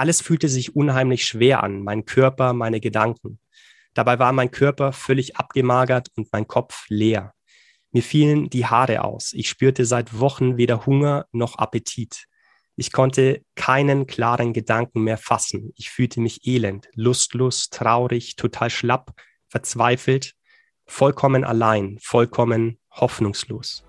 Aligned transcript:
Alles 0.00 0.22
fühlte 0.22 0.48
sich 0.48 0.74
unheimlich 0.74 1.26
schwer 1.26 1.62
an, 1.62 1.82
mein 1.82 2.06
Körper, 2.06 2.54
meine 2.54 2.80
Gedanken. 2.80 3.38
Dabei 3.92 4.18
war 4.18 4.32
mein 4.32 4.50
Körper 4.50 4.94
völlig 4.94 5.36
abgemagert 5.36 6.08
und 6.16 6.32
mein 6.32 6.48
Kopf 6.48 6.86
leer. 6.88 7.34
Mir 7.92 8.02
fielen 8.02 8.48
die 8.48 8.64
Haare 8.64 9.04
aus. 9.04 9.34
Ich 9.34 9.50
spürte 9.50 9.84
seit 9.84 10.18
Wochen 10.18 10.56
weder 10.56 10.86
Hunger 10.86 11.26
noch 11.32 11.58
Appetit. 11.58 12.24
Ich 12.76 12.92
konnte 12.92 13.42
keinen 13.56 14.06
klaren 14.06 14.54
Gedanken 14.54 15.02
mehr 15.02 15.18
fassen. 15.18 15.74
Ich 15.76 15.90
fühlte 15.90 16.22
mich 16.22 16.46
elend, 16.46 16.88
lustlos, 16.94 17.68
traurig, 17.68 18.36
total 18.36 18.70
schlapp, 18.70 19.12
verzweifelt, 19.48 20.32
vollkommen 20.86 21.44
allein, 21.44 21.98
vollkommen 22.00 22.78
hoffnungslos. 22.90 23.84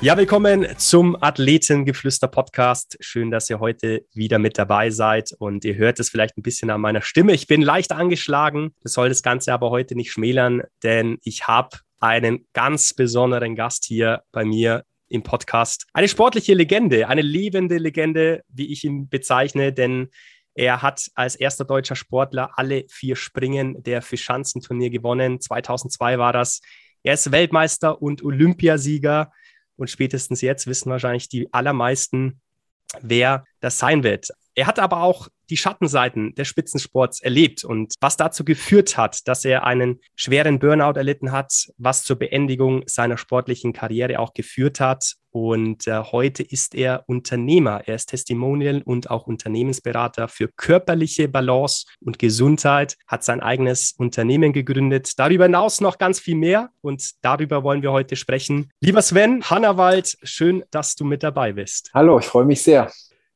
Ja, 0.00 0.16
willkommen 0.16 0.64
zum 0.76 1.20
Athletengeflüster-Podcast. 1.20 2.98
Schön, 3.00 3.32
dass 3.32 3.50
ihr 3.50 3.58
heute 3.58 4.06
wieder 4.14 4.38
mit 4.38 4.56
dabei 4.56 4.90
seid 4.90 5.32
und 5.40 5.64
ihr 5.64 5.74
hört 5.74 5.98
es 5.98 6.08
vielleicht 6.08 6.38
ein 6.38 6.42
bisschen 6.42 6.70
an 6.70 6.80
meiner 6.80 7.02
Stimme. 7.02 7.32
Ich 7.32 7.48
bin 7.48 7.62
leicht 7.62 7.90
angeschlagen. 7.90 8.76
Das 8.84 8.92
soll 8.92 9.08
das 9.08 9.24
Ganze 9.24 9.52
aber 9.52 9.70
heute 9.70 9.96
nicht 9.96 10.12
schmälern, 10.12 10.62
denn 10.84 11.18
ich 11.24 11.48
habe 11.48 11.78
einen 11.98 12.46
ganz 12.52 12.94
besonderen 12.94 13.56
Gast 13.56 13.86
hier 13.86 14.22
bei 14.30 14.44
mir 14.44 14.84
im 15.08 15.24
Podcast. 15.24 15.88
Eine 15.92 16.06
sportliche 16.06 16.54
Legende, 16.54 17.08
eine 17.08 17.22
lebende 17.22 17.78
Legende, 17.78 18.44
wie 18.48 18.72
ich 18.72 18.84
ihn 18.84 19.08
bezeichne, 19.08 19.72
denn 19.72 20.10
er 20.54 20.80
hat 20.80 21.10
als 21.16 21.34
erster 21.34 21.64
deutscher 21.64 21.96
Sportler 21.96 22.52
alle 22.54 22.84
vier 22.88 23.16
Springen 23.16 23.82
der 23.82 24.00
Fischanzenturnier 24.00 24.90
gewonnen. 24.90 25.40
2002 25.40 26.20
war 26.20 26.32
das. 26.32 26.60
Er 27.02 27.14
ist 27.14 27.32
Weltmeister 27.32 28.00
und 28.00 28.22
Olympiasieger. 28.22 29.32
Und 29.78 29.88
spätestens 29.88 30.42
jetzt 30.42 30.66
wissen 30.66 30.90
wahrscheinlich 30.90 31.28
die 31.28 31.52
allermeisten, 31.54 32.40
wer 33.00 33.44
das 33.60 33.78
sein 33.78 34.02
wird. 34.02 34.28
Er 34.58 34.66
hat 34.66 34.80
aber 34.80 35.04
auch 35.04 35.28
die 35.50 35.56
Schattenseiten 35.56 36.34
des 36.34 36.48
Spitzensports 36.48 37.20
erlebt 37.20 37.62
und 37.62 37.94
was 38.00 38.16
dazu 38.16 38.44
geführt 38.44 38.96
hat, 38.96 39.28
dass 39.28 39.44
er 39.44 39.62
einen 39.62 40.00
schweren 40.16 40.58
Burnout 40.58 40.98
erlitten 40.98 41.30
hat, 41.30 41.68
was 41.76 42.02
zur 42.02 42.16
Beendigung 42.16 42.82
seiner 42.86 43.18
sportlichen 43.18 43.72
Karriere 43.72 44.18
auch 44.18 44.34
geführt 44.34 44.80
hat. 44.80 45.12
Und 45.30 45.86
äh, 45.86 46.02
heute 46.10 46.42
ist 46.42 46.74
er 46.74 47.04
Unternehmer. 47.06 47.82
Er 47.86 47.94
ist 47.94 48.06
Testimonial 48.06 48.82
und 48.84 49.10
auch 49.10 49.28
Unternehmensberater 49.28 50.26
für 50.26 50.48
körperliche 50.48 51.28
Balance 51.28 51.86
und 52.00 52.18
Gesundheit, 52.18 52.96
hat 53.06 53.22
sein 53.22 53.38
eigenes 53.38 53.92
Unternehmen 53.92 54.52
gegründet. 54.52 55.12
Darüber 55.20 55.44
hinaus 55.44 55.80
noch 55.80 55.98
ganz 55.98 56.18
viel 56.18 56.34
mehr 56.34 56.70
und 56.80 57.12
darüber 57.22 57.62
wollen 57.62 57.82
wir 57.82 57.92
heute 57.92 58.16
sprechen. 58.16 58.70
Lieber 58.80 59.02
Sven, 59.02 59.44
Hannawald, 59.44 60.18
schön, 60.24 60.64
dass 60.72 60.96
du 60.96 61.04
mit 61.04 61.22
dabei 61.22 61.52
bist. 61.52 61.92
Hallo, 61.94 62.18
ich 62.18 62.26
freue 62.26 62.44
mich 62.44 62.60
sehr. 62.60 62.90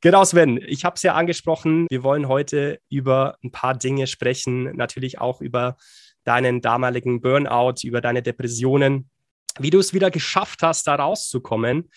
Genau, 0.04 0.24
Sven, 0.24 0.60
ich 0.66 0.84
habe 0.84 0.96
es 0.96 1.02
ja 1.02 1.14
angesprochen. 1.14 1.86
Wir 1.88 2.02
wollen 2.02 2.26
heute 2.26 2.80
über 2.88 3.36
ein 3.44 3.52
paar 3.52 3.78
Dinge 3.78 4.08
sprechen, 4.08 4.64
natürlich 4.76 5.20
auch 5.20 5.40
über 5.40 5.76
deinen 6.24 6.60
damaligen 6.60 7.20
Burnout, 7.20 7.84
über 7.84 8.00
deine 8.00 8.20
Depressionen, 8.20 9.08
wie 9.60 9.70
du 9.70 9.78
es 9.78 9.94
wieder 9.94 10.10
geschafft 10.10 10.64
hast, 10.64 10.88
da 10.88 10.96
rauszukommen. 10.96 11.88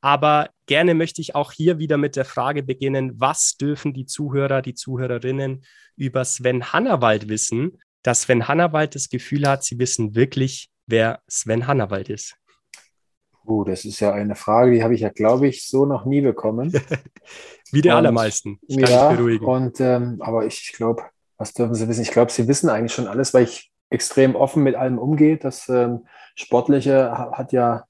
Aber 0.00 0.50
gerne 0.66 0.94
möchte 0.94 1.20
ich 1.20 1.34
auch 1.34 1.50
hier 1.50 1.80
wieder 1.80 1.96
mit 1.96 2.14
der 2.14 2.24
Frage 2.24 2.62
beginnen, 2.62 3.18
was 3.18 3.56
dürfen 3.56 3.92
die 3.92 4.06
Zuhörer, 4.06 4.62
die 4.62 4.74
Zuhörerinnen 4.74 5.64
über 5.96 6.24
Sven 6.24 6.72
Hannawald 6.72 7.28
wissen, 7.28 7.82
dass 8.04 8.22
Sven 8.22 8.46
Hannawald 8.46 8.94
das 8.94 9.08
Gefühl 9.08 9.48
hat, 9.48 9.64
sie 9.64 9.80
wissen 9.80 10.14
wirklich, 10.14 10.70
wer 10.86 11.22
Sven 11.26 11.66
Hannawald 11.66 12.08
ist. 12.08 12.36
Oh, 13.48 13.64
das 13.64 13.86
ist 13.86 14.00
ja 14.00 14.12
eine 14.12 14.34
Frage, 14.34 14.72
die 14.72 14.82
habe 14.82 14.94
ich 14.94 15.00
ja, 15.00 15.08
glaube 15.08 15.48
ich, 15.48 15.66
so 15.66 15.86
noch 15.86 16.04
nie 16.04 16.20
bekommen. 16.20 16.70
Wie 17.72 17.80
die 17.80 17.88
und, 17.88 17.94
allermeisten. 17.94 18.58
Ich 18.66 18.76
kann 18.76 18.90
ja, 18.90 19.08
beruhigen. 19.08 19.46
Und, 19.46 19.80
ähm, 19.80 20.18
aber 20.20 20.44
ich 20.44 20.74
glaube, 20.76 21.04
was 21.38 21.54
dürfen 21.54 21.74
Sie 21.74 21.88
wissen? 21.88 22.02
Ich 22.02 22.10
glaube, 22.10 22.30
Sie 22.30 22.46
wissen 22.46 22.68
eigentlich 22.68 22.92
schon 22.92 23.06
alles, 23.06 23.32
weil 23.32 23.44
ich 23.44 23.72
extrem 23.88 24.36
offen 24.36 24.62
mit 24.62 24.74
allem 24.74 24.98
umgehe. 24.98 25.38
Das 25.38 25.66
ähm, 25.70 26.06
Sportliche 26.34 27.10
hat 27.32 27.52
ja, 27.52 27.84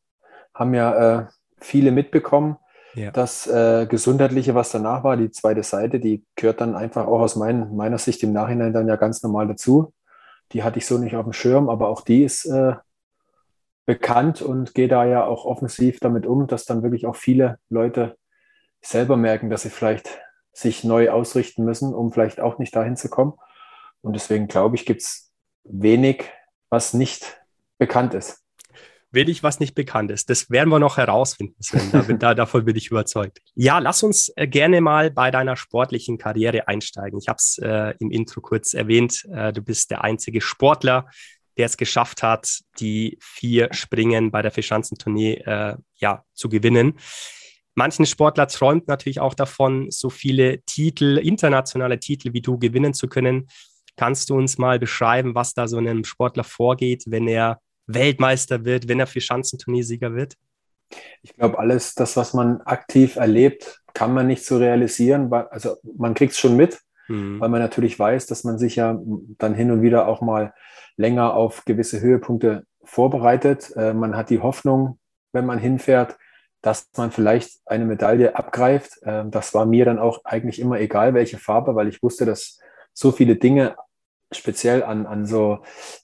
haben 0.55 0.75
ja 0.75 1.19
äh, 1.21 1.27
viele 1.59 1.91
mitbekommen. 1.91 2.57
Ja. 2.95 3.11
Das 3.11 3.49
äh, 3.49 3.87
Gesundheitliche, 3.87 4.55
was 4.55 4.71
danach 4.71 5.03
war, 5.03 5.17
die 5.17 5.33
zweite 5.33 5.65
Seite, 5.65 5.99
die 5.99 6.25
gehört 6.37 6.61
dann 6.61 6.77
einfach 6.77 7.09
auch 7.09 7.21
aus 7.21 7.35
mein, 7.35 7.75
meiner 7.75 7.99
Sicht 7.99 8.23
im 8.23 8.33
Nachhinein 8.33 8.73
dann 8.73 8.87
ja 8.87 8.95
ganz 8.95 9.25
normal 9.25 9.49
dazu. 9.49 9.93
Die 10.53 10.63
hatte 10.63 10.79
ich 10.79 10.87
so 10.87 10.99
nicht 10.99 11.17
auf 11.17 11.25
dem 11.25 11.33
Schirm, 11.33 11.69
aber 11.69 11.89
auch 11.89 12.03
die 12.03 12.23
ist 12.23 12.45
äh, 12.47 12.75
bekannt 13.89 14.43
und 14.43 14.75
gehe 14.75 14.87
da 14.87 15.07
ja 15.07 15.25
auch 15.25 15.47
offensiv 15.47 15.99
damit 15.99 16.27
um, 16.27 16.47
dass 16.47 16.67
dann 16.67 16.83
wirklich 16.83 17.07
auch 17.07 17.17
viele 17.17 17.59
Leute 17.71 18.19
selber 18.83 19.17
merken, 19.17 19.49
dass 19.49 19.63
sie 19.63 19.71
vielleicht 19.71 20.21
sich 20.53 20.85
neu 20.85 21.09
ausrichten 21.09 21.65
müssen, 21.65 21.95
um 21.95 22.13
vielleicht 22.13 22.39
auch 22.39 22.59
nicht 22.59 22.77
dahin 22.77 22.97
zu 22.97 23.09
kommen. 23.09 23.33
Und 24.03 24.13
deswegen 24.13 24.47
glaube 24.47 24.77
ich, 24.77 24.85
gibt 24.85 25.01
es 25.01 25.33
wenig, 25.65 26.25
was 26.69 26.93
nicht 26.93 27.41
bekannt 27.79 28.13
ist. 28.13 28.45
Wenig, 29.11 29.43
was 29.43 29.59
nicht 29.59 29.75
bekannt 29.75 30.11
ist. 30.11 30.29
Das 30.29 30.51
werden 30.51 30.69
wir 30.69 30.79
noch 30.79 30.99
herausfinden, 30.99 31.57
Sven. 31.63 31.91
Da, 31.91 32.03
da, 32.03 32.35
davon 32.35 32.67
bin 32.67 32.77
ich 32.77 32.91
überzeugt. 32.91 33.41
Ja, 33.55 33.79
lass 33.79 34.03
uns 34.03 34.31
äh, 34.37 34.47
gerne 34.47 34.83
mal 34.83 35.11
bei 35.11 35.31
deiner 35.31 35.57
sportlichen 35.57 36.19
Karriere 36.19 36.69
einsteigen. 36.69 37.19
Ich 37.19 37.29
habe 37.29 37.39
es 37.39 37.57
äh, 37.57 37.95
im 38.01 38.11
Intro 38.11 38.43
kurz 38.43 38.75
erwähnt. 38.75 39.27
Äh, 39.33 39.55
du 39.55 39.63
bist 39.63 39.91
der 39.91 40.05
einzige 40.05 40.43
Sportler, 40.43 41.07
der 41.59 41.67
es 41.67 41.77
geschafft 41.77 42.23
hat, 42.23 42.61
die 42.79 43.19
vier 43.21 43.69
Springen 43.73 44.31
bei 44.31 44.41
der 44.43 44.53
Fischanzentournee 44.53 45.35
äh, 45.45 45.77
ja, 45.97 46.25
zu 46.33 46.49
gewinnen. 46.49 46.95
Manchen 47.75 48.07
Sportler 48.07 48.49
träumt 48.49 48.89
natürlich 48.89 49.21
auch 49.21 49.35
davon, 49.35 49.91
so 49.91 50.11
viele 50.11 50.63
Titel, 50.63 51.19
internationale 51.19 52.01
Titel 52.01 52.33
wie 52.33 52.41
du 52.41 52.59
gewinnen 52.59 52.95
zu 52.95 53.09
können. 53.09 53.49
Kannst 53.97 54.31
du 54.31 54.37
uns 54.37 54.59
mal 54.59 54.79
beschreiben, 54.79 55.35
was 55.35 55.55
da 55.55 55.69
so 55.69 55.77
einem 55.77 56.05
Sportler 56.05 56.45
vorgeht, 56.45 57.05
wenn 57.07 57.29
er 57.29 57.61
Weltmeister 57.87 58.65
wird, 58.65 58.89
wenn 58.89 59.01
er 59.01 59.07
Fischanzenturniersieger 59.07 60.15
wird? 60.15 60.35
Ich 61.23 61.35
glaube, 61.35 61.59
alles 61.59 61.95
das, 61.95 62.17
was 62.17 62.35
man 62.35 62.61
aktiv 62.63 63.17
erlebt, 63.17 63.81
kann 63.95 64.15
man 64.15 64.27
nicht 64.27 64.45
so 64.45 64.59
realisieren. 64.59 65.33
Also 65.33 65.77
man 65.97 66.15
kriegt 66.15 66.33
es 66.33 66.39
schon 66.39 66.57
mit, 66.57 66.81
mhm. 67.09 67.41
weil 67.41 67.49
man 67.49 67.61
natürlich 67.61 67.99
weiß, 67.99 68.27
dass 68.27 68.45
man 68.45 68.59
sich 68.59 68.77
ja 68.77 68.99
dann 69.39 69.55
hin 69.55 69.71
und 69.71 69.83
wieder 69.83 70.07
auch 70.07 70.21
mal 70.21 70.55
länger 70.97 71.35
auf 71.35 71.65
gewisse 71.65 72.01
Höhepunkte 72.01 72.65
vorbereitet. 72.85 73.73
Äh, 73.77 73.95
man 73.95 74.17
hat 74.17 74.31
die 74.31 74.41
Hoffnung, 74.41 74.99
wenn 75.33 75.47
man 75.47 75.59
hinfährt, 75.59 76.17
dass 76.61 76.89
man 76.97 77.11
vielleicht 77.11 77.61
eine 77.67 77.85
Medaille 77.85 78.37
abgreift. 78.37 79.03
Äh, 79.03 79.25
das 79.29 79.55
war 79.55 79.67
mir 79.67 79.85
dann 79.85 79.99
auch 79.99 80.25
eigentlich 80.25 80.61
immer 80.61 80.81
egal, 80.81 81.15
welche 81.15 81.39
Farbe, 81.39 81.75
weil 81.75 81.89
ich 81.89 82.03
wusste, 82.03 82.27
dass 82.27 82.59
so 82.93 83.13
viele 83.13 83.37
Dinge, 83.37 83.77
speziell 84.33 84.83
an, 84.83 85.07
an 85.07 85.25
so 85.25 85.61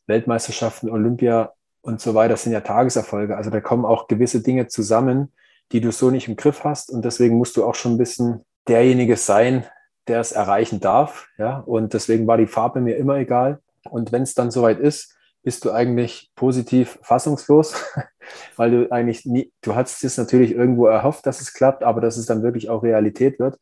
Weltmeisterschaften, 0.07 0.89
Olympia 0.89 1.53
und 1.83 2.01
so 2.01 2.15
weiter, 2.15 2.37
sind 2.37 2.53
ja 2.53 2.61
Tageserfolge. 2.61 3.37
Also 3.37 3.51
da 3.51 3.61
kommen 3.61 3.85
auch 3.85 4.07
gewisse 4.07 4.43
Dinge 4.43 4.69
zusammen, 4.69 5.33
die 5.73 5.81
du 5.81 5.91
so 5.91 6.11
nicht 6.11 6.29
im 6.29 6.37
Griff 6.37 6.65
hast. 6.65 6.91
Und 6.91 7.05
deswegen 7.05 7.37
musst 7.37 7.57
du 7.57 7.65
auch 7.65 7.75
schon 7.75 7.95
ein 7.95 7.99
bisschen 7.99 8.45
derjenige 8.69 9.17
sein, 9.17 9.67
der 10.09 10.21
es 10.21 10.33
erreichen 10.33 10.81
darf. 10.81 11.29
Ja, 11.39 11.59
und 11.59 11.95
deswegen 11.95 12.27
war 12.27 12.37
die 12.37 12.47
Farbe 12.47 12.81
mir 12.81 12.97
immer 12.97 13.17
egal. 13.17 13.61
Und 13.91 14.13
wenn 14.13 14.23
es 14.23 14.35
dann 14.35 14.51
soweit 14.51 14.81
ist, 14.81 15.17
bist 15.43 15.65
du 15.65 15.73
eigentlich 15.73 16.33
positiv 16.35 16.99
fassungslos, 17.03 17.75
weil 18.57 18.71
du 18.71 18.93
eigentlich 18.93 19.27
nie, 19.27 19.53
du 19.61 19.75
hast 19.75 20.03
es 20.03 20.17
natürlich 20.17 20.53
irgendwo 20.53 20.87
erhofft, 20.87 21.27
dass 21.27 21.41
es 21.41 21.53
klappt, 21.53 21.85
aber 21.85 22.01
dass 22.01 22.17
es 22.17 22.27
dann 22.27 22.43
wirklich 22.43 22.71
auch 22.71 22.83
Realität 22.83 23.39
wird, 23.39 23.59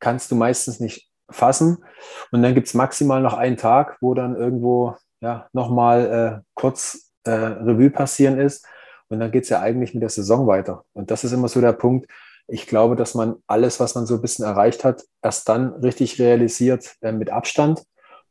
kannst 0.00 0.30
du 0.30 0.36
meistens 0.36 0.80
nicht 0.80 1.10
fassen. 1.30 1.78
Und 2.30 2.42
dann 2.42 2.54
gibt 2.54 2.66
es 2.66 2.74
maximal 2.74 3.22
noch 3.22 3.34
einen 3.34 3.56
Tag, 3.56 3.96
wo 4.00 4.12
dann 4.12 4.36
irgendwo 4.36 4.96
ja, 5.20 5.48
nochmal 5.52 6.42
äh, 6.42 6.44
kurz 6.54 7.12
äh, 7.24 7.30
Revue 7.30 7.90
passieren 7.90 8.38
ist. 8.38 8.66
Und 9.08 9.20
dann 9.20 9.30
geht 9.30 9.44
es 9.44 9.48
ja 9.48 9.60
eigentlich 9.60 9.94
mit 9.94 10.02
der 10.02 10.10
Saison 10.10 10.46
weiter. 10.46 10.84
Und 10.92 11.10
das 11.10 11.24
ist 11.24 11.32
immer 11.32 11.48
so 11.48 11.60
der 11.60 11.72
Punkt. 11.72 12.10
Ich 12.46 12.66
glaube, 12.66 12.96
dass 12.96 13.14
man 13.14 13.36
alles, 13.46 13.80
was 13.80 13.94
man 13.94 14.06
so 14.06 14.16
ein 14.16 14.20
bisschen 14.20 14.44
erreicht 14.44 14.84
hat, 14.84 15.04
erst 15.22 15.48
dann 15.48 15.72
richtig 15.74 16.18
realisiert 16.18 16.96
äh, 17.00 17.12
mit 17.12 17.30
Abstand. 17.30 17.84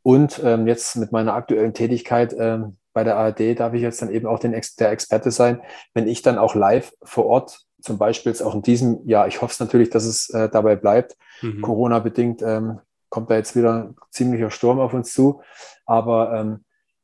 Und 0.03 0.41
ähm, 0.43 0.67
jetzt 0.67 0.95
mit 0.97 1.11
meiner 1.11 1.33
aktuellen 1.33 1.73
Tätigkeit 1.73 2.35
ähm, 2.37 2.77
bei 2.93 3.03
der 3.03 3.17
ARD 3.17 3.59
darf 3.59 3.73
ich 3.73 3.81
jetzt 3.81 4.01
dann 4.01 4.11
eben 4.11 4.27
auch 4.27 4.39
den 4.39 4.53
Ex 4.53 4.75
der 4.75 4.91
Experte 4.91 5.31
sein, 5.31 5.61
wenn 5.93 6.07
ich 6.07 6.21
dann 6.21 6.37
auch 6.37 6.55
live 6.55 6.93
vor 7.01 7.25
Ort, 7.25 7.61
zum 7.81 7.97
Beispiel 7.97 8.31
jetzt 8.31 8.41
auch 8.41 8.55
in 8.55 8.61
diesem 8.61 9.05
Jahr, 9.07 9.27
ich 9.27 9.41
hoffe 9.41 9.51
es 9.51 9.59
natürlich, 9.59 9.89
dass 9.89 10.05
es 10.05 10.29
äh, 10.29 10.47
dabei 10.49 10.75
bleibt, 10.75 11.17
mhm. 11.41 11.61
Corona-bedingt 11.61 12.41
ähm, 12.41 12.79
kommt 13.09 13.29
da 13.29 13.35
jetzt 13.35 13.55
wieder 13.55 13.83
ein 13.83 13.95
ziemlicher 14.11 14.51
Sturm 14.51 14.79
auf 14.79 14.93
uns 14.93 15.13
zu, 15.13 15.41
aber 15.85 16.33
ähm, 16.33 16.63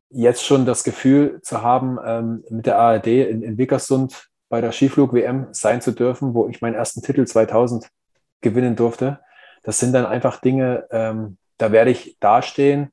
jetzt 0.09 0.43
schon 0.43 0.65
das 0.65 0.83
Gefühl 0.83 1.39
zu 1.41 1.61
haben, 1.61 1.97
ähm, 2.03 2.43
mit 2.49 2.65
der 2.65 2.79
ARD 2.79 3.07
in, 3.07 3.43
in 3.43 3.57
Wickersund 3.57 4.29
bei 4.49 4.61
der 4.61 4.71
Skiflug-WM 4.71 5.47
sein 5.51 5.81
zu 5.81 5.91
dürfen, 5.91 6.33
wo 6.33 6.47
ich 6.47 6.61
meinen 6.61 6.75
ersten 6.75 7.01
Titel 7.01 7.25
2000 7.25 7.89
gewinnen 8.41 8.75
durfte, 8.75 9.19
das 9.63 9.79
sind 9.79 9.93
dann 9.93 10.05
einfach 10.05 10.41
Dinge, 10.41 10.87
ähm, 10.91 11.37
da 11.57 11.71
werde 11.71 11.91
ich 11.91 12.17
dastehen, 12.19 12.91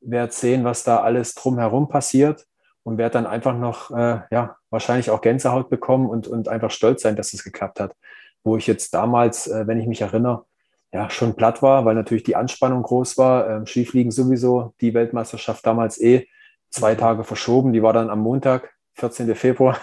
werde 0.00 0.32
sehen, 0.32 0.64
was 0.64 0.84
da 0.84 1.02
alles 1.02 1.34
drumherum 1.34 1.88
passiert. 1.88 2.46
und 2.82 2.98
werde 2.98 3.14
dann 3.14 3.26
einfach 3.26 3.56
noch, 3.56 3.90
äh, 3.90 4.20
ja, 4.30 4.56
wahrscheinlich 4.70 5.10
auch 5.10 5.20
Gänsehaut 5.20 5.68
bekommen 5.70 6.08
und, 6.08 6.28
und 6.28 6.48
einfach 6.48 6.70
stolz 6.70 7.02
sein, 7.02 7.16
dass 7.16 7.32
es 7.34 7.42
geklappt 7.42 7.80
hat. 7.80 7.96
Wo 8.44 8.56
ich 8.56 8.68
jetzt 8.68 8.94
damals, 8.94 9.48
äh, 9.48 9.66
wenn 9.66 9.80
ich 9.80 9.88
mich 9.88 10.02
erinnere, 10.02 10.44
ja, 10.92 11.10
schon 11.10 11.34
platt 11.34 11.62
war, 11.62 11.84
weil 11.84 11.96
natürlich 11.96 12.22
die 12.22 12.36
Anspannung 12.36 12.84
groß 12.84 13.18
war. 13.18 13.50
Ähm, 13.50 13.66
Skifliegen 13.66 14.12
sowieso, 14.12 14.72
die 14.80 14.94
Weltmeisterschaft 14.94 15.66
damals 15.66 16.00
eh 16.00 16.28
zwei. 16.70 16.94
Tage 16.94 17.24
verschoben. 17.24 17.72
Die 17.72 17.82
war 17.82 17.92
dann 17.92 18.08
am 18.08 18.20
Montag, 18.20 18.72
14. 18.94 19.34
Februar. 19.34 19.78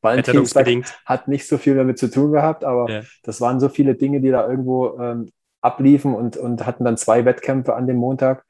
Valentinstag 0.00 0.66
hat 1.04 1.28
nicht 1.28 1.48
so 1.48 1.58
viel 1.58 1.74
damit 1.74 1.98
zu 1.98 2.10
tun 2.10 2.32
gehabt, 2.32 2.64
aber 2.64 2.90
ja. 2.90 3.02
das 3.24 3.40
waren 3.40 3.60
so 3.60 3.68
viele 3.68 3.94
Dinge, 3.94 4.20
die 4.20 4.30
da 4.30 4.48
irgendwo 4.48 4.98
ähm, 5.00 5.30
abliefen 5.60 6.14
und, 6.14 6.36
und 6.36 6.66
hatten 6.66 6.84
dann 6.84 6.96
zwei 6.96 7.24
Wettkämpfe 7.24 7.74
an 7.74 7.86
dem 7.86 7.96
Montag. 7.96 8.44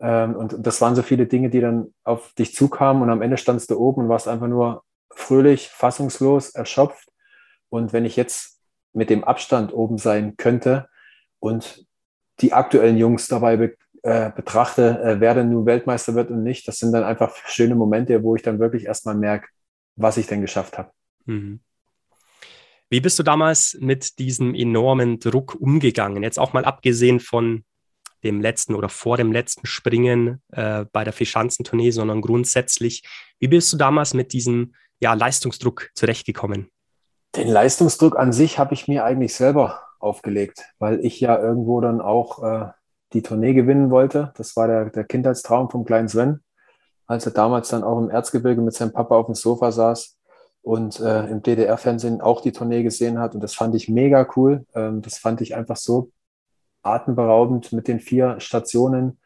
Ähm, 0.00 0.36
und 0.36 0.54
das 0.58 0.80
waren 0.80 0.94
so 0.94 1.02
viele 1.02 1.26
Dinge, 1.26 1.50
die 1.50 1.60
dann 1.60 1.92
auf 2.04 2.32
dich 2.34 2.54
zukamen 2.54 3.02
und 3.02 3.10
am 3.10 3.22
Ende 3.22 3.36
standst 3.36 3.70
du 3.70 3.78
oben 3.78 4.02
und 4.02 4.08
warst 4.08 4.28
einfach 4.28 4.46
nur 4.46 4.84
fröhlich, 5.10 5.68
fassungslos, 5.68 6.50
erschöpft. 6.50 7.08
Und 7.68 7.92
wenn 7.92 8.04
ich 8.04 8.16
jetzt 8.16 8.60
mit 8.92 9.10
dem 9.10 9.24
Abstand 9.24 9.72
oben 9.74 9.98
sein 9.98 10.36
könnte 10.36 10.88
und 11.40 11.86
die 12.40 12.52
aktuellen 12.52 12.96
Jungs 12.96 13.26
dabei 13.28 13.56
be 13.56 13.74
äh, 14.04 14.30
betrachte, 14.30 15.00
äh, 15.02 15.20
wer 15.20 15.34
denn 15.34 15.50
nun 15.50 15.66
Weltmeister 15.66 16.14
wird 16.14 16.30
und 16.30 16.44
nicht, 16.44 16.68
das 16.68 16.78
sind 16.78 16.92
dann 16.92 17.02
einfach 17.02 17.34
schöne 17.46 17.74
Momente, 17.74 18.22
wo 18.22 18.36
ich 18.36 18.42
dann 18.42 18.60
wirklich 18.60 18.86
erstmal 18.86 19.16
merke, 19.16 19.48
was 19.98 20.16
ich 20.16 20.26
denn 20.26 20.40
geschafft 20.40 20.78
habe. 20.78 20.90
Mhm. 21.26 21.60
Wie 22.90 23.00
bist 23.00 23.18
du 23.18 23.22
damals 23.22 23.76
mit 23.80 24.18
diesem 24.18 24.54
enormen 24.54 25.18
Druck 25.20 25.54
umgegangen? 25.54 26.22
Jetzt 26.22 26.38
auch 26.38 26.54
mal 26.54 26.64
abgesehen 26.64 27.20
von 27.20 27.64
dem 28.24 28.40
letzten 28.40 28.74
oder 28.74 28.88
vor 28.88 29.16
dem 29.16 29.30
letzten 29.30 29.66
Springen 29.66 30.42
äh, 30.52 30.86
bei 30.90 31.04
der 31.04 31.12
Vierschanzentournee, 31.12 31.90
sondern 31.90 32.20
grundsätzlich. 32.20 33.02
Wie 33.38 33.48
bist 33.48 33.72
du 33.72 33.76
damals 33.76 34.14
mit 34.14 34.32
diesem 34.32 34.74
ja, 35.00 35.14
Leistungsdruck 35.14 35.90
zurechtgekommen? 35.94 36.70
Den 37.36 37.48
Leistungsdruck 37.48 38.18
an 38.18 38.32
sich 38.32 38.58
habe 38.58 38.74
ich 38.74 38.88
mir 38.88 39.04
eigentlich 39.04 39.34
selber 39.34 39.82
aufgelegt, 40.00 40.64
weil 40.78 41.04
ich 41.04 41.20
ja 41.20 41.38
irgendwo 41.38 41.80
dann 41.80 42.00
auch 42.00 42.42
äh, 42.42 42.68
die 43.12 43.22
Tournee 43.22 43.52
gewinnen 43.52 43.90
wollte. 43.90 44.32
Das 44.36 44.56
war 44.56 44.66
der, 44.66 44.86
der 44.86 45.04
Kindheitstraum 45.04 45.70
vom 45.70 45.84
kleinen 45.84 46.08
Sven, 46.08 46.40
als 47.08 47.26
er 47.26 47.32
damals 47.32 47.68
dann 47.70 47.82
auch 47.82 47.98
im 47.98 48.10
Erzgebirge 48.10 48.60
mit 48.60 48.74
seinem 48.74 48.92
Papa 48.92 49.16
auf 49.16 49.26
dem 49.26 49.34
Sofa 49.34 49.72
saß 49.72 50.16
und 50.62 51.00
äh, 51.00 51.26
im 51.26 51.42
DDR-Fernsehen 51.42 52.20
auch 52.20 52.42
die 52.42 52.52
Tournee 52.52 52.82
gesehen 52.82 53.18
hat. 53.18 53.34
Und 53.34 53.42
das 53.42 53.54
fand 53.54 53.74
ich 53.74 53.88
mega 53.88 54.28
cool. 54.36 54.66
Ähm, 54.74 55.00
das 55.02 55.18
fand 55.18 55.40
ich 55.40 55.56
einfach 55.56 55.76
so 55.76 56.10
atemberaubend 56.82 57.72
mit 57.72 57.88
den 57.88 57.98
vier 57.98 58.38
Stationen. 58.40 59.18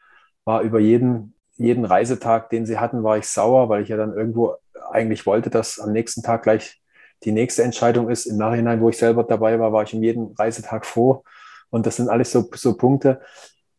War 0.44 0.62
über 0.62 0.78
jeden, 0.78 1.34
jeden 1.56 1.84
Reisetag, 1.84 2.50
den 2.50 2.66
sie 2.66 2.78
hatten, 2.78 3.02
war 3.02 3.18
ich 3.18 3.26
sauer, 3.26 3.68
weil 3.68 3.82
ich 3.82 3.88
ja 3.88 3.96
dann 3.96 4.14
irgendwo 4.14 4.54
eigentlich 4.90 5.26
wollte, 5.26 5.50
dass 5.50 5.80
am 5.80 5.92
nächsten 5.92 6.22
Tag 6.22 6.44
gleich 6.44 6.80
die 7.24 7.32
nächste 7.32 7.64
Entscheidung 7.64 8.10
ist. 8.10 8.26
Im 8.26 8.36
Nachhinein, 8.36 8.80
wo 8.80 8.88
ich 8.88 8.98
selber 8.98 9.24
dabei 9.24 9.58
war, 9.58 9.72
war 9.72 9.82
ich 9.82 9.94
um 9.94 10.02
jeden 10.02 10.34
Reisetag 10.34 10.86
froh. 10.86 11.24
Und 11.70 11.86
das 11.86 11.96
sind 11.96 12.08
alles 12.08 12.30
so, 12.30 12.48
so 12.54 12.76
Punkte. 12.76 13.20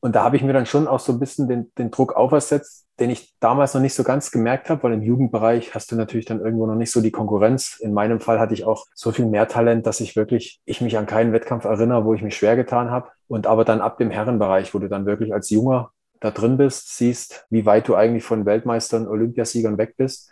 Und 0.04 0.18
da 0.18 0.24
habe 0.26 0.36
ich 0.36 0.44
mir 0.44 0.52
dann 0.52 0.66
schon 0.66 0.86
auch 0.86 1.00
so 1.00 1.14
ein 1.14 1.20
bisschen 1.22 1.48
den, 1.48 1.72
den 1.78 1.90
Druck 1.90 2.18
aufersetzt, 2.18 2.88
den 3.00 3.10
ich 3.10 3.36
damals 3.40 3.74
noch 3.74 3.80
nicht 3.80 3.94
so 3.94 4.04
ganz 4.04 4.32
gemerkt 4.32 4.70
habe, 4.70 4.84
weil 4.84 4.92
im 4.92 5.02
Jugendbereich 5.02 5.74
hast 5.74 5.94
du 5.94 5.96
natürlich 5.96 6.26
dann 6.26 6.42
irgendwo 6.42 6.68
noch 6.68 6.76
nicht 6.76 6.92
so 6.92 7.00
die 7.00 7.10
Konkurrenz. 7.10 7.80
In 7.80 7.94
meinem 7.94 8.20
Fall 8.20 8.38
hatte 8.38 8.54
ich 8.54 8.66
auch 8.66 8.86
so 8.94 9.14
viel 9.14 9.28
mehr 9.28 9.48
Talent, 9.48 9.88
dass 9.88 10.02
ich 10.02 10.18
wirklich, 10.18 10.60
ich 10.66 10.82
mich 10.82 10.98
an 10.98 11.06
keinen 11.06 11.32
Wettkampf 11.32 11.64
erinnere, 11.64 12.04
wo 12.04 12.14
ich 12.14 12.22
mich 12.22 12.36
schwer 12.36 12.58
getan 12.58 12.92
habe. 12.92 13.12
Und 13.30 13.48
aber 13.48 13.64
dann 13.64 13.80
ab 13.80 13.98
dem 13.98 14.12
Herrenbereich, 14.12 14.74
wo 14.74 14.80
du 14.80 14.90
dann 14.90 15.06
wirklich 15.06 15.34
als 15.34 15.50
Junger 15.50 15.92
da 16.20 16.32
drin 16.32 16.58
bist, 16.58 16.98
siehst, 16.98 17.48
wie 17.50 17.66
weit 17.66 17.88
du 17.88 17.96
eigentlich 17.96 18.26
von 18.26 18.46
Weltmeistern, 18.46 19.08
Olympiasiegern 19.08 19.78
weg 19.78 19.96
bist 19.96 20.30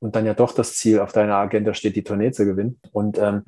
und 0.00 0.16
dann 0.16 0.26
ja 0.26 0.34
doch 0.34 0.52
das 0.52 0.74
Ziel 0.74 1.00
auf 1.00 1.12
deiner 1.12 1.36
Agenda 1.36 1.72
steht, 1.72 1.96
die 1.96 2.04
Tournee 2.04 2.32
zu 2.32 2.44
gewinnen. 2.44 2.78
Und 2.92 3.16
ähm, 3.16 3.44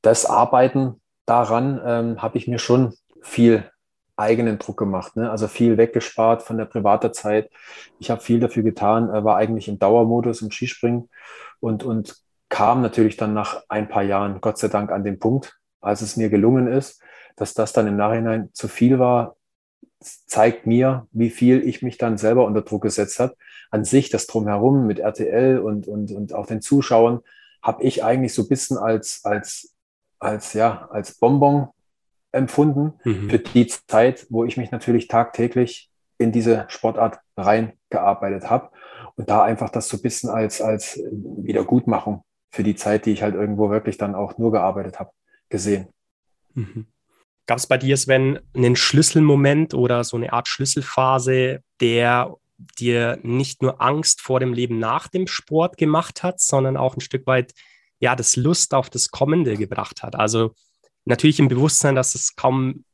das 0.00 0.24
Arbeiten 0.24 1.02
daran 1.26 1.82
ähm, 1.84 2.22
habe 2.22 2.38
ich 2.38 2.48
mir 2.48 2.58
schon 2.58 2.94
viel 3.20 3.70
eigenen 4.18 4.58
Druck 4.58 4.76
gemacht. 4.76 5.16
Ne? 5.16 5.30
Also 5.30 5.48
viel 5.48 5.76
weggespart 5.76 6.42
von 6.42 6.58
der 6.58 6.64
privaten 6.64 7.12
Zeit. 7.12 7.50
Ich 7.98 8.10
habe 8.10 8.20
viel 8.20 8.40
dafür 8.40 8.62
getan, 8.62 9.08
war 9.24 9.36
eigentlich 9.36 9.68
im 9.68 9.78
Dauermodus 9.78 10.42
im 10.42 10.50
Skispringen 10.50 11.08
und, 11.60 11.84
und 11.84 12.16
kam 12.48 12.82
natürlich 12.82 13.16
dann 13.16 13.34
nach 13.34 13.62
ein 13.68 13.88
paar 13.88 14.02
Jahren, 14.02 14.40
Gott 14.40 14.58
sei 14.58 14.68
Dank, 14.68 14.90
an 14.90 15.04
den 15.04 15.18
Punkt, 15.18 15.58
als 15.80 16.02
es 16.02 16.16
mir 16.16 16.28
gelungen 16.30 16.66
ist, 16.66 17.02
dass 17.36 17.54
das 17.54 17.72
dann 17.72 17.86
im 17.86 17.96
Nachhinein 17.96 18.50
zu 18.52 18.68
viel 18.68 18.98
war, 18.98 19.36
zeigt 20.00 20.66
mir, 20.66 21.06
wie 21.12 21.30
viel 21.30 21.66
ich 21.66 21.82
mich 21.82 21.98
dann 21.98 22.18
selber 22.18 22.44
unter 22.44 22.62
Druck 22.62 22.82
gesetzt 22.82 23.18
habe. 23.20 23.34
An 23.70 23.84
sich, 23.84 24.10
das 24.10 24.26
Drumherum 24.26 24.86
mit 24.86 24.98
RTL 24.98 25.58
und, 25.58 25.86
und, 25.86 26.10
und 26.10 26.32
auch 26.32 26.46
den 26.46 26.62
Zuschauern, 26.62 27.20
habe 27.62 27.82
ich 27.82 28.04
eigentlich 28.04 28.32
so 28.32 28.42
ein 28.42 28.48
bisschen 28.48 28.78
als, 28.78 29.20
als, 29.24 29.74
als, 30.18 30.52
ja, 30.52 30.88
als 30.90 31.18
Bonbon 31.18 31.68
empfunden 32.32 32.94
mhm. 33.04 33.30
für 33.30 33.38
die 33.38 33.66
Zeit, 33.66 34.26
wo 34.30 34.44
ich 34.44 34.56
mich 34.56 34.70
natürlich 34.70 35.08
tagtäglich 35.08 35.90
in 36.18 36.32
diese 36.32 36.66
Sportart 36.68 37.20
reingearbeitet 37.36 38.50
habe 38.50 38.70
und 39.16 39.30
da 39.30 39.42
einfach 39.42 39.70
das 39.70 39.88
so 39.88 39.96
ein 39.96 40.02
bisschen 40.02 40.30
als, 40.30 40.60
als 40.60 41.00
Wiedergutmachung 41.12 42.24
für 42.50 42.62
die 42.62 42.74
Zeit, 42.74 43.06
die 43.06 43.12
ich 43.12 43.22
halt 43.22 43.34
irgendwo 43.34 43.70
wirklich 43.70 43.98
dann 43.98 44.14
auch 44.14 44.38
nur 44.38 44.52
gearbeitet 44.52 44.98
habe, 44.98 45.12
gesehen. 45.48 45.88
Mhm. 46.54 46.86
Gab 47.46 47.58
es 47.58 47.66
bei 47.66 47.78
dir, 47.78 47.96
Sven, 47.96 48.40
einen 48.54 48.76
Schlüsselmoment 48.76 49.72
oder 49.74 50.04
so 50.04 50.16
eine 50.16 50.32
Art 50.32 50.48
Schlüsselphase, 50.48 51.62
der 51.80 52.34
dir 52.78 53.18
nicht 53.22 53.62
nur 53.62 53.80
Angst 53.80 54.20
vor 54.20 54.40
dem 54.40 54.52
Leben 54.52 54.78
nach 54.78 55.08
dem 55.08 55.26
Sport 55.26 55.76
gemacht 55.76 56.22
hat, 56.22 56.40
sondern 56.40 56.76
auch 56.76 56.96
ein 56.96 57.00
Stück 57.00 57.26
weit 57.26 57.54
ja 58.00 58.16
das 58.16 58.36
Lust 58.36 58.74
auf 58.74 58.90
das 58.90 59.10
Kommende 59.10 59.56
gebracht 59.56 60.02
hat? 60.02 60.16
Also 60.16 60.54
Natürlich 61.08 61.40
im 61.40 61.48
Bewusstsein, 61.48 61.94
dass 61.94 62.14
es 62.14 62.36
kaum 62.36 62.84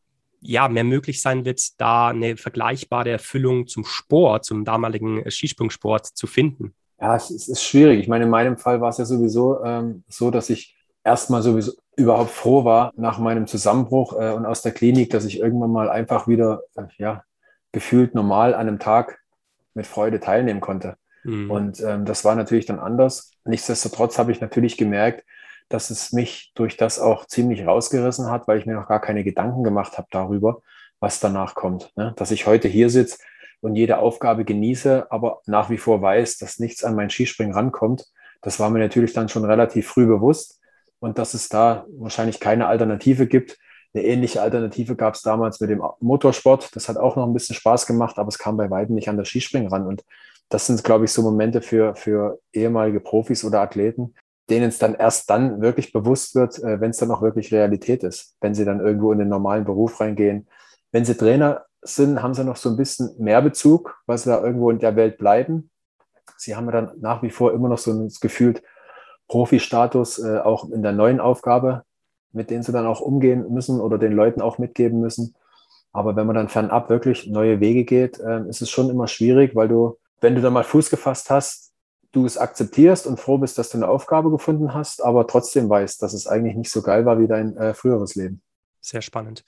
ja, 0.41 0.69
mehr 0.69 0.85
möglich 0.85 1.21
sein 1.23 1.45
wird, 1.45 1.81
da 1.81 2.09
eine 2.09 2.37
vergleichbare 2.37 3.11
Erfüllung 3.11 3.67
zum 3.67 3.85
Sport, 3.85 4.45
zum 4.45 4.65
damaligen 4.65 5.29
Skisprungsport 5.29 6.07
zu 6.07 6.27
finden. 6.27 6.75
Ja, 7.01 7.17
es, 7.17 7.31
es 7.31 7.49
ist 7.49 7.65
schwierig. 7.65 8.01
Ich 8.01 8.09
meine, 8.09 8.25
in 8.25 8.31
meinem 8.31 8.57
Fall 8.57 8.81
war 8.81 8.91
es 8.91 8.99
ja 8.99 9.05
sowieso 9.05 9.65
ähm, 9.65 10.05
so, 10.09 10.31
dass 10.31 10.51
ich 10.51 10.77
erstmal 11.03 11.43
sowieso 11.43 11.73
überhaupt 11.97 12.31
froh 12.31 12.65
war 12.65 12.93
nach 12.97 13.19
meinem 13.19 13.47
Zusammenbruch 13.47 14.19
äh, 14.19 14.33
und 14.33 14.47
aus 14.47 14.63
der 14.63 14.73
Klinik, 14.73 15.11
dass 15.11 15.25
ich 15.25 15.39
irgendwann 15.41 15.73
mal 15.73 15.89
einfach 15.89 16.29
wieder, 16.29 16.63
äh, 16.77 16.85
ja, 16.99 17.25
gefühlt 17.73 18.15
normal 18.15 18.55
an 18.55 18.69
einem 18.69 18.79
Tag 18.79 19.21
mit 19.75 19.87
Freude 19.87 20.21
teilnehmen 20.21 20.61
konnte. 20.61 20.97
Mhm. 21.25 21.51
Und 21.51 21.81
ähm, 21.81 22.05
das 22.05 22.25
war 22.25 22.35
natürlich 22.35 22.67
dann 22.67 22.79
anders. 22.79 23.33
Nichtsdestotrotz 23.45 24.19
habe 24.19 24.31
ich 24.31 24.41
natürlich 24.41 24.77
gemerkt, 24.77 25.25
dass 25.69 25.91
es 25.91 26.13
mich 26.13 26.53
durch 26.55 26.77
das 26.77 26.99
auch 26.99 27.27
ziemlich 27.27 27.67
rausgerissen 27.67 28.31
hat, 28.31 28.47
weil 28.49 28.59
ich 28.59 28.67
mir 28.67 28.75
noch 28.75 28.89
gar 28.89 29.01
keine 29.01 29.25
Gedanken 29.25 29.65
gemacht 29.65 29.99
habe 29.99 30.09
darüber, 30.11 30.61
was 31.01 31.21
danach 31.21 31.55
kommt. 31.55 31.93
Ne? 31.97 32.13
Dass 32.17 32.31
ich 32.31 32.47
heute 32.47 32.69
hier 32.69 32.91
sitze 32.91 33.19
und 33.61 33.77
jede 33.77 33.99
Aufgabe 33.99 34.45
genieße, 34.45 35.11
aber 35.11 35.41
nach 35.47 35.71
wie 35.71 35.79
vor 35.79 36.03
weiß, 36.03 36.39
dass 36.39 36.59
nichts 36.59 36.85
an 36.85 36.95
mein 36.95 37.11
Skispringen 37.11 37.55
rankommt. 37.55 38.05
Das 38.43 38.61
war 38.61 38.69
mir 38.71 38.79
natürlich 38.79 39.15
dann 39.15 39.29
schon 39.29 39.45
relativ 39.45 39.89
früh 39.89 40.07
bewusst 40.07 40.61
und 41.01 41.19
dass 41.19 41.35
es 41.35 41.49
da 41.49 41.87
wahrscheinlich 41.99 42.41
keine 42.41 42.67
Alternative 42.67 43.27
gibt. 43.27 43.59
Eine 43.95 44.05
ähnliche 44.05 44.43
Alternative 44.43 44.97
gab 44.97 45.15
es 45.15 45.23
damals 45.23 45.61
mit 45.61 45.71
dem 45.71 45.83
Motorsport. 46.01 46.75
Das 46.77 46.89
hat 46.89 46.97
auch 46.97 47.17
noch 47.17 47.27
ein 47.27 47.33
bisschen 47.33 47.57
Spaß 47.57 47.87
gemacht, 47.87 48.19
aber 48.19 48.29
es 48.29 48.39
kam 48.39 48.57
bei 48.57 48.69
weitem 48.71 48.95
nicht 48.95 49.09
an 49.09 49.17
das 49.17 49.29
Skispringen 49.29 49.69
ran. 49.69 49.87
Und 49.87 50.05
das 50.49 50.67
sind, 50.67 50.83
glaube 50.85 51.05
ich, 51.05 51.13
so 51.13 51.23
Momente 51.23 51.63
für, 51.63 51.95
für 51.95 52.39
ehemalige 52.53 53.01
Profis 53.01 53.45
oder 53.45 53.61
Athleten, 53.61 54.15
denen 54.51 54.69
es 54.69 54.79
dann 54.79 54.95
erst 54.95 55.31
dann 55.31 55.61
wirklich 55.63 55.93
bewusst 55.93 56.35
wird, 56.35 56.59
äh, 56.59 56.81
wenn 56.81 56.91
es 56.91 56.99
dann 56.99 57.11
auch 57.11 57.23
wirklich 57.23 57.53
Realität 57.53 58.05
ist, 58.05 58.37
wenn 58.41 58.55
sie 58.55 58.65
dann 58.65 58.81
irgendwo 58.81 59.13
in 59.13 59.19
den 59.19 59.29
normalen 59.29 59.65
Beruf 59.65 60.01
reingehen. 60.01 60.47
Wenn 60.93 61.05
sie 61.05 61.17
Trainer 61.17 61.65
sind, 61.83 62.23
haben 62.23 62.35
sie 62.35 62.45
noch 62.45 62.57
so 62.57 62.71
ein 62.71 62.77
bisschen 62.77 63.15
mehr 63.19 63.43
Bezug, 63.43 64.01
weil 64.07 64.19
sie 64.19 64.31
da 64.31 64.43
irgendwo 64.43 64.71
in 64.71 64.79
der 64.79 64.97
Welt 64.97 65.19
bleiben. 65.19 65.71
Sie 66.37 66.57
haben 66.57 66.71
dann 66.71 66.93
nach 67.01 67.23
wie 67.23 67.31
vor 67.31 67.53
immer 67.53 67.69
noch 67.69 67.79
so 67.79 67.93
ein 67.93 68.13
gefühlt 68.21 68.63
Profi-Status, 69.29 70.19
äh, 70.19 70.39
auch 70.39 70.71
in 70.71 70.83
der 70.83 70.93
neuen 70.93 71.21
Aufgabe, 71.21 71.85
mit 72.33 72.51
denen 72.51 72.63
sie 72.63 72.73
dann 72.73 72.87
auch 72.87 73.01
umgehen 73.01 73.53
müssen 73.53 73.81
oder 73.81 73.99
den 73.99 74.13
Leuten 74.13 74.43
auch 74.43 74.59
mitgeben 74.59 75.01
müssen. 75.01 75.35
Aber 75.93 76.17
wenn 76.17 76.27
man 76.27 76.37
dann 76.37 76.49
fernab 76.49 76.91
wirklich 76.91 77.29
neue 77.29 77.61
Wege 77.61 77.85
geht, 77.85 78.19
äh, 78.19 78.47
ist 78.49 78.61
es 78.61 78.69
schon 78.69 78.91
immer 78.91 79.07
schwierig, 79.07 79.55
weil 79.55 79.69
du, 79.69 79.97
wenn 80.21 80.35
du 80.35 80.43
da 80.43 80.51
mal 80.51 80.65
Fuß 80.65 80.91
gefasst 80.91 81.31
hast, 81.31 81.64
du 82.15 82.25
es 82.25 82.39
akzeptierst 82.39 83.07
und 83.07 83.21
froh 83.21 83.39
bist, 83.39 83.59
dass 83.59 83.71
du 83.71 83.79
eine 83.79 83.89
Aufgabe 83.89 84.31
gefunden 84.31 84.73
hast, 84.73 85.03
aber 85.03 85.27
trotzdem 85.27 85.69
weißt, 85.69 86.01
dass 86.03 86.15
es 86.15 86.27
eigentlich 86.27 86.57
nicht 86.57 86.71
so 86.71 86.83
geil 86.83 87.05
war 87.05 87.19
wie 87.19 87.27
dein 87.27 87.57
äh, 87.57 87.75
früheres 87.75 88.15
Leben. 88.15 88.43
Sehr 88.81 89.03
spannend. 89.03 89.45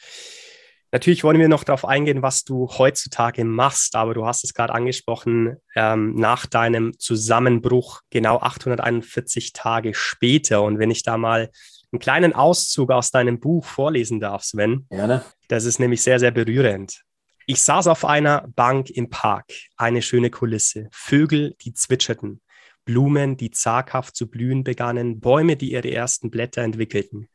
Natürlich 0.92 1.24
wollen 1.24 1.38
wir 1.38 1.48
noch 1.48 1.64
darauf 1.64 1.84
eingehen, 1.84 2.22
was 2.22 2.44
du 2.44 2.68
heutzutage 2.68 3.44
machst, 3.44 3.96
aber 3.96 4.14
du 4.14 4.24
hast 4.24 4.44
es 4.44 4.54
gerade 4.54 4.72
angesprochen, 4.72 5.56
ähm, 5.74 6.14
nach 6.14 6.46
deinem 6.46 6.98
Zusammenbruch 6.98 8.00
genau 8.10 8.38
841 8.38 9.52
Tage 9.52 9.94
später. 9.94 10.62
Und 10.62 10.78
wenn 10.78 10.90
ich 10.90 11.02
da 11.02 11.18
mal 11.18 11.50
einen 11.92 12.00
kleinen 12.00 12.32
Auszug 12.32 12.92
aus 12.92 13.10
deinem 13.10 13.40
Buch 13.40 13.64
vorlesen 13.64 14.20
darf, 14.20 14.44
Sven. 14.44 14.86
Gerne. 14.88 15.24
Das 15.48 15.64
ist 15.64 15.80
nämlich 15.80 16.02
sehr, 16.02 16.18
sehr 16.18 16.30
berührend. 16.30 17.02
Ich 17.46 17.62
saß 17.62 17.86
auf 17.88 18.04
einer 18.04 18.48
Bank 18.56 18.90
im 18.90 19.08
Park, 19.08 19.52
eine 19.76 20.02
schöne 20.02 20.30
Kulisse, 20.30 20.88
Vögel, 20.92 21.54
die 21.62 21.74
zwitscherten. 21.74 22.40
Blumen, 22.86 23.36
die 23.36 23.50
zaghaft 23.50 24.16
zu 24.16 24.30
blühen 24.30 24.64
begannen, 24.64 25.20
Bäume, 25.20 25.56
die 25.56 25.72
ihre 25.72 25.92
ersten 25.92 26.30
Blätter 26.30 26.62
entwickelten, 26.62 27.28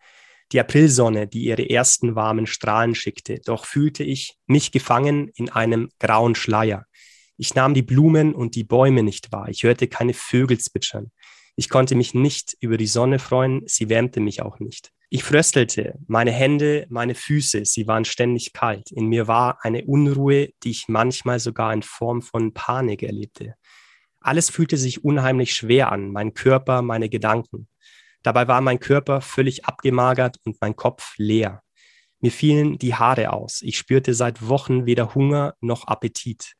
die 0.51 0.59
Aprilsonne, 0.59 1.27
die 1.27 1.43
ihre 1.43 1.69
ersten 1.69 2.15
warmen 2.15 2.47
Strahlen 2.47 2.95
schickte, 2.95 3.39
doch 3.45 3.65
fühlte 3.65 4.03
ich 4.03 4.37
mich 4.47 4.71
gefangen 4.71 5.29
in 5.35 5.49
einem 5.49 5.89
grauen 5.99 6.33
Schleier. 6.33 6.85
Ich 7.37 7.53
nahm 7.53 7.75
die 7.75 7.83
Blumen 7.83 8.33
und 8.33 8.55
die 8.55 8.63
Bäume 8.63 9.03
nicht 9.03 9.31
wahr, 9.31 9.49
ich 9.49 9.61
hörte 9.61 9.87
keine 9.87 10.13
Vögel 10.15 10.57
zwitschern. 10.59 11.11
Ich 11.55 11.69
konnte 11.69 11.95
mich 11.95 12.13
nicht 12.13 12.55
über 12.59 12.77
die 12.77 12.87
Sonne 12.87 13.19
freuen, 13.19 13.61
sie 13.67 13.89
wärmte 13.89 14.19
mich 14.19 14.41
auch 14.41 14.59
nicht. 14.59 14.91
Ich 15.13 15.25
fröstelte, 15.25 15.99
meine 16.07 16.31
Hände, 16.31 16.85
meine 16.89 17.15
Füße, 17.15 17.65
sie 17.65 17.85
waren 17.85 18.05
ständig 18.05 18.53
kalt. 18.53 18.91
In 18.91 19.07
mir 19.07 19.27
war 19.27 19.57
eine 19.61 19.83
Unruhe, 19.83 20.51
die 20.63 20.71
ich 20.71 20.87
manchmal 20.87 21.37
sogar 21.39 21.73
in 21.73 21.81
Form 21.81 22.21
von 22.21 22.53
Panik 22.53 23.03
erlebte. 23.03 23.55
Alles 24.21 24.49
fühlte 24.49 24.77
sich 24.77 25.03
unheimlich 25.03 25.53
schwer 25.53 25.91
an, 25.91 26.11
mein 26.11 26.33
Körper, 26.33 26.81
meine 26.81 27.09
Gedanken. 27.09 27.67
Dabei 28.23 28.47
war 28.47 28.61
mein 28.61 28.79
Körper 28.79 29.19
völlig 29.19 29.65
abgemagert 29.65 30.37
und 30.45 30.57
mein 30.61 30.75
Kopf 30.75 31.15
leer. 31.17 31.63
Mir 32.19 32.31
fielen 32.31 32.77
die 32.77 32.93
Haare 32.93 33.33
aus. 33.33 33.63
Ich 33.63 33.79
spürte 33.79 34.13
seit 34.13 34.47
Wochen 34.47 34.85
weder 34.85 35.15
Hunger 35.15 35.55
noch 35.59 35.87
Appetit. 35.87 36.53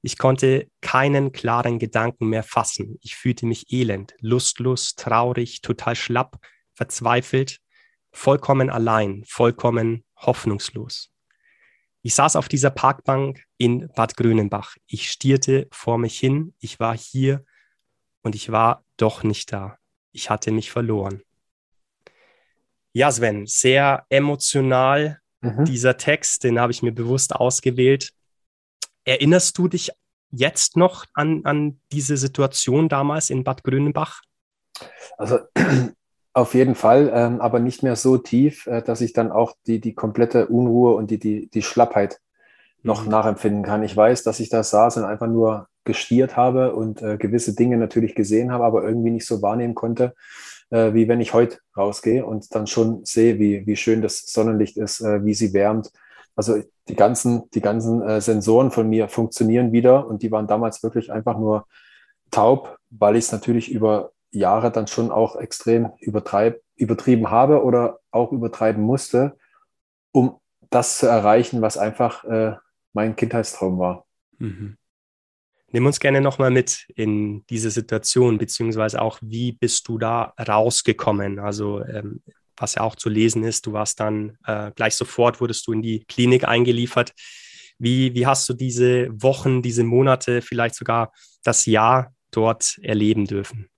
Ich 0.00 0.16
konnte 0.16 0.70
keinen 0.80 1.32
klaren 1.32 1.80
Gedanken 1.80 2.28
mehr 2.28 2.44
fassen. 2.44 2.98
Ich 3.02 3.16
fühlte 3.16 3.46
mich 3.46 3.72
elend, 3.72 4.14
lustlos, 4.20 4.94
traurig, 4.94 5.60
total 5.60 5.96
schlapp, 5.96 6.38
verzweifelt, 6.72 7.58
vollkommen 8.12 8.70
allein, 8.70 9.24
vollkommen 9.26 10.04
hoffnungslos. 10.16 11.10
Ich 12.02 12.14
saß 12.14 12.36
auf 12.36 12.48
dieser 12.48 12.70
Parkbank 12.70 13.44
in 13.56 13.88
Bad 13.94 14.16
Grünenbach. 14.16 14.76
Ich 14.86 15.10
stierte 15.10 15.66
vor 15.70 15.98
mich 15.98 16.18
hin. 16.18 16.54
Ich 16.60 16.78
war 16.80 16.96
hier 16.96 17.44
und 18.22 18.34
ich 18.34 18.52
war 18.52 18.84
doch 18.96 19.22
nicht 19.22 19.52
da. 19.52 19.78
Ich 20.12 20.30
hatte 20.30 20.50
mich 20.50 20.70
verloren. 20.70 21.22
Ja, 22.92 23.10
Sven, 23.10 23.46
sehr 23.46 24.06
emotional 24.08 25.20
mhm. 25.40 25.64
dieser 25.64 25.96
Text, 25.96 26.44
den 26.44 26.58
habe 26.58 26.72
ich 26.72 26.82
mir 26.82 26.92
bewusst 26.92 27.34
ausgewählt. 27.34 28.12
Erinnerst 29.04 29.56
du 29.58 29.68
dich 29.68 29.90
jetzt 30.30 30.76
noch 30.76 31.04
an, 31.14 31.44
an 31.44 31.80
diese 31.92 32.16
Situation 32.16 32.88
damals 32.88 33.30
in 33.30 33.44
Bad 33.44 33.64
Grünenbach? 33.64 34.22
Also 35.16 35.40
auf 36.38 36.54
jeden 36.54 36.74
Fall, 36.74 37.10
ähm, 37.12 37.40
aber 37.40 37.58
nicht 37.58 37.82
mehr 37.82 37.96
so 37.96 38.16
tief, 38.16 38.66
äh, 38.66 38.82
dass 38.82 39.00
ich 39.00 39.12
dann 39.12 39.32
auch 39.32 39.54
die, 39.66 39.80
die 39.80 39.94
komplette 39.94 40.46
Unruhe 40.46 40.94
und 40.94 41.10
die, 41.10 41.18
die, 41.18 41.48
die 41.48 41.62
Schlappheit 41.62 42.20
noch 42.82 43.04
mhm. 43.04 43.10
nachempfinden 43.10 43.64
kann. 43.64 43.82
Ich 43.82 43.96
weiß, 43.96 44.22
dass 44.22 44.40
ich 44.40 44.48
da 44.48 44.62
saß 44.62 44.98
und 44.98 45.04
einfach 45.04 45.26
nur 45.26 45.66
gestiert 45.84 46.36
habe 46.36 46.74
und 46.74 47.02
äh, 47.02 47.16
gewisse 47.16 47.54
Dinge 47.54 47.76
natürlich 47.76 48.14
gesehen 48.14 48.52
habe, 48.52 48.64
aber 48.64 48.84
irgendwie 48.84 49.10
nicht 49.10 49.26
so 49.26 49.42
wahrnehmen 49.42 49.74
konnte, 49.74 50.14
äh, 50.70 50.94
wie 50.94 51.08
wenn 51.08 51.20
ich 51.20 51.34
heute 51.34 51.58
rausgehe 51.76 52.24
und 52.24 52.54
dann 52.54 52.66
schon 52.66 53.04
sehe, 53.04 53.38
wie, 53.38 53.66
wie 53.66 53.76
schön 53.76 54.00
das 54.00 54.20
Sonnenlicht 54.26 54.76
ist, 54.76 55.00
äh, 55.00 55.24
wie 55.24 55.34
sie 55.34 55.52
wärmt, 55.52 55.90
also 56.36 56.62
die 56.88 56.94
ganzen, 56.94 57.50
die 57.50 57.60
ganzen 57.60 58.00
äh, 58.02 58.20
Sensoren 58.20 58.70
von 58.70 58.88
mir 58.88 59.08
funktionieren 59.08 59.72
wieder 59.72 60.06
und 60.06 60.22
die 60.22 60.30
waren 60.30 60.46
damals 60.46 60.82
wirklich 60.84 61.10
einfach 61.10 61.36
nur 61.36 61.66
taub, 62.30 62.78
weil 62.90 63.16
ich 63.16 63.24
es 63.24 63.32
natürlich 63.32 63.72
über 63.72 64.12
Jahre 64.30 64.70
dann 64.70 64.86
schon 64.86 65.10
auch 65.10 65.36
extrem 65.36 65.90
übertreib, 66.00 66.60
übertrieben 66.76 67.30
habe 67.30 67.62
oder 67.62 68.00
auch 68.10 68.32
übertreiben 68.32 68.82
musste, 68.82 69.36
um 70.12 70.38
das 70.70 70.98
zu 70.98 71.06
erreichen, 71.06 71.62
was 71.62 71.78
einfach 71.78 72.24
äh, 72.24 72.54
mein 72.92 73.16
Kindheitstraum 73.16 73.78
war. 73.78 74.06
Mhm. 74.38 74.76
Nimm 75.70 75.86
uns 75.86 76.00
gerne 76.00 76.20
nochmal 76.20 76.50
mit 76.50 76.86
in 76.94 77.44
diese 77.46 77.70
Situation, 77.70 78.38
beziehungsweise 78.38 79.02
auch, 79.02 79.18
wie 79.20 79.52
bist 79.52 79.86
du 79.88 79.98
da 79.98 80.32
rausgekommen? 80.38 81.38
Also 81.38 81.84
ähm, 81.84 82.22
was 82.60 82.74
ja 82.74 82.82
auch 82.82 82.96
zu 82.96 83.08
lesen 83.08 83.44
ist. 83.44 83.66
Du 83.66 83.72
warst 83.72 84.00
dann 84.00 84.36
äh, 84.46 84.72
gleich 84.74 84.94
sofort, 84.94 85.40
wurdest 85.40 85.66
du 85.66 85.72
in 85.72 85.82
die 85.82 86.04
Klinik 86.04 86.46
eingeliefert. 86.46 87.12
Wie, 87.78 88.14
wie 88.14 88.26
hast 88.26 88.48
du 88.48 88.54
diese 88.54 89.08
Wochen, 89.10 89.62
diese 89.62 89.84
Monate, 89.84 90.42
vielleicht 90.42 90.74
sogar 90.74 91.12
das 91.44 91.66
Jahr 91.66 92.12
dort 92.30 92.78
erleben 92.82 93.26
dürfen? 93.26 93.68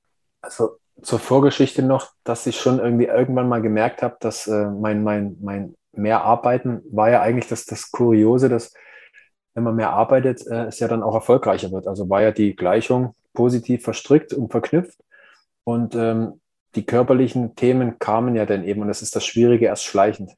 Also 0.42 0.78
zur 1.02 1.18
Vorgeschichte 1.18 1.82
noch, 1.82 2.12
dass 2.24 2.46
ich 2.46 2.60
schon 2.60 2.78
irgendwie 2.78 3.06
irgendwann 3.06 3.48
mal 3.48 3.62
gemerkt 3.62 4.02
habe, 4.02 4.16
dass 4.20 4.46
äh, 4.46 4.66
mein, 4.66 5.02
mein, 5.02 5.36
mein 5.40 5.74
mehr 5.92 6.22
Arbeiten 6.22 6.82
war 6.90 7.10
ja 7.10 7.22
eigentlich 7.22 7.48
das, 7.48 7.64
das 7.64 7.90
Kuriose, 7.90 8.48
dass 8.48 8.72
wenn 9.54 9.64
man 9.64 9.76
mehr 9.76 9.90
arbeitet, 9.90 10.46
äh, 10.46 10.66
es 10.66 10.78
ja 10.78 10.88
dann 10.88 11.02
auch 11.02 11.14
erfolgreicher 11.14 11.72
wird. 11.72 11.86
Also 11.86 12.08
war 12.08 12.22
ja 12.22 12.32
die 12.32 12.54
Gleichung 12.54 13.14
positiv 13.32 13.82
verstrickt 13.82 14.32
und 14.32 14.50
verknüpft. 14.50 15.00
Und 15.64 15.94
ähm, 15.94 16.40
die 16.74 16.86
körperlichen 16.86 17.56
Themen 17.56 17.98
kamen 17.98 18.36
ja 18.36 18.46
dann 18.46 18.64
eben, 18.64 18.82
und 18.82 18.88
das 18.88 19.02
ist 19.02 19.16
das 19.16 19.24
Schwierige, 19.24 19.66
erst 19.66 19.84
schleichend, 19.84 20.32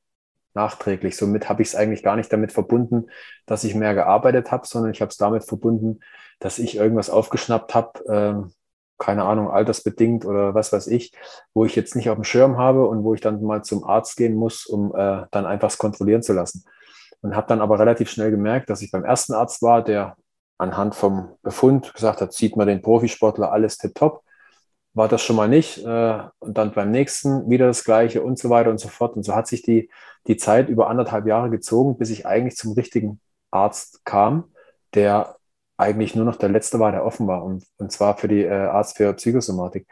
nachträglich. 0.55 1.17
Somit 1.17 1.49
habe 1.49 1.63
ich 1.63 1.69
es 1.69 1.75
eigentlich 1.75 2.03
gar 2.03 2.17
nicht 2.17 2.33
damit 2.33 2.53
verbunden, 2.53 3.07
dass 3.47 3.65
ich 3.65 3.75
mehr 3.75 3.95
gearbeitet 3.95 4.51
habe, 4.51 4.67
sondern 4.67 4.93
ich 4.93 5.01
habe 5.01 5.11
es 5.11 5.17
damit 5.17 5.45
verbunden, 5.45 6.01
dass 6.39 6.59
ich 6.59 6.77
irgendwas 6.77 7.11
aufgeschnappt 7.11 7.75
habe, 7.75 8.05
äh, 8.09 8.51
keine 8.99 9.25
Ahnung, 9.25 9.51
altersbedingt 9.51 10.25
oder 10.25 10.55
was 10.55 10.73
weiß 10.73 10.87
ich, 10.89 11.13
wo 11.55 11.65
ich 11.65 11.75
jetzt 11.77 11.97
nicht 11.97 12.09
auf 12.11 12.17
dem 12.17 12.25
Schirm 12.25 12.57
habe 12.59 12.87
und 12.87 13.03
wo 13.05 13.15
ich 13.15 13.21
dann 13.21 13.43
mal 13.43 13.63
zum 13.63 13.85
Arzt 13.85 14.17
gehen 14.17 14.35
muss, 14.35 14.67
um 14.67 14.95
äh, 14.95 15.25
dann 15.31 15.47
einfach 15.47 15.69
es 15.69 15.79
kontrollieren 15.79 16.23
zu 16.23 16.33
lassen. 16.33 16.65
Und 17.21 17.37
habe 17.37 17.47
dann 17.49 17.61
aber 17.61 17.79
relativ 17.79 18.11
schnell 18.11 18.31
gemerkt, 18.31 18.71
dass 18.71 18.83
ich 18.83 18.91
beim 18.91 19.05
ersten 19.05 19.33
Arzt 19.33 19.63
war, 19.63 19.83
der 19.83 20.17
anhand 20.59 20.95
vom 20.95 21.37
Befund 21.43 21.95
gesagt 21.95 22.21
hat, 22.21 22.33
sieht 22.33 22.57
man 22.57 22.67
den 22.67 22.83
Profisportler 22.83 23.53
alles 23.53 23.79
tipptopp 23.79 24.23
war 24.95 25.09
das 25.09 25.23
schon 25.23 25.37
mal 25.37 25.49
nicht. 25.49 25.79
Äh, 25.85 26.23
und 26.39 26.59
dann 26.59 26.73
beim 26.73 26.91
nächsten 26.91 27.49
wieder 27.49 27.67
das 27.67 27.85
Gleiche 27.85 28.23
und 28.23 28.39
so 28.39 28.51
weiter 28.51 28.71
und 28.71 28.79
so 28.79 28.89
fort. 28.89 29.17
Und 29.17 29.23
so 29.25 29.35
hat 29.35 29.47
sich 29.47 29.63
die, 29.63 29.91
die 30.27 30.37
Zeit 30.37 30.69
über 30.69 30.89
anderthalb 30.89 31.27
Jahre 31.27 31.51
gezogen, 31.51 31.99
bis 31.99 32.11
ich 32.11 32.27
eigentlich 32.27 32.57
zum 32.57 32.73
richtigen 32.73 33.21
Arzt 33.51 34.05
kam, 34.05 34.53
der 34.95 35.37
eigentlich 35.83 36.15
nur 36.15 36.25
noch 36.25 36.37
der 36.37 36.49
letzte 36.49 36.79
war, 36.79 36.93
der 36.93 37.05
offen 37.05 37.27
war. 37.27 37.45
Und, 37.45 37.65
und 37.79 37.93
zwar 37.93 38.17
für 38.17 38.29
die 38.29 38.43
äh, 38.43 38.51
Arzt 38.51 38.97
für 38.97 39.13
Psychosomatik. 39.13 39.87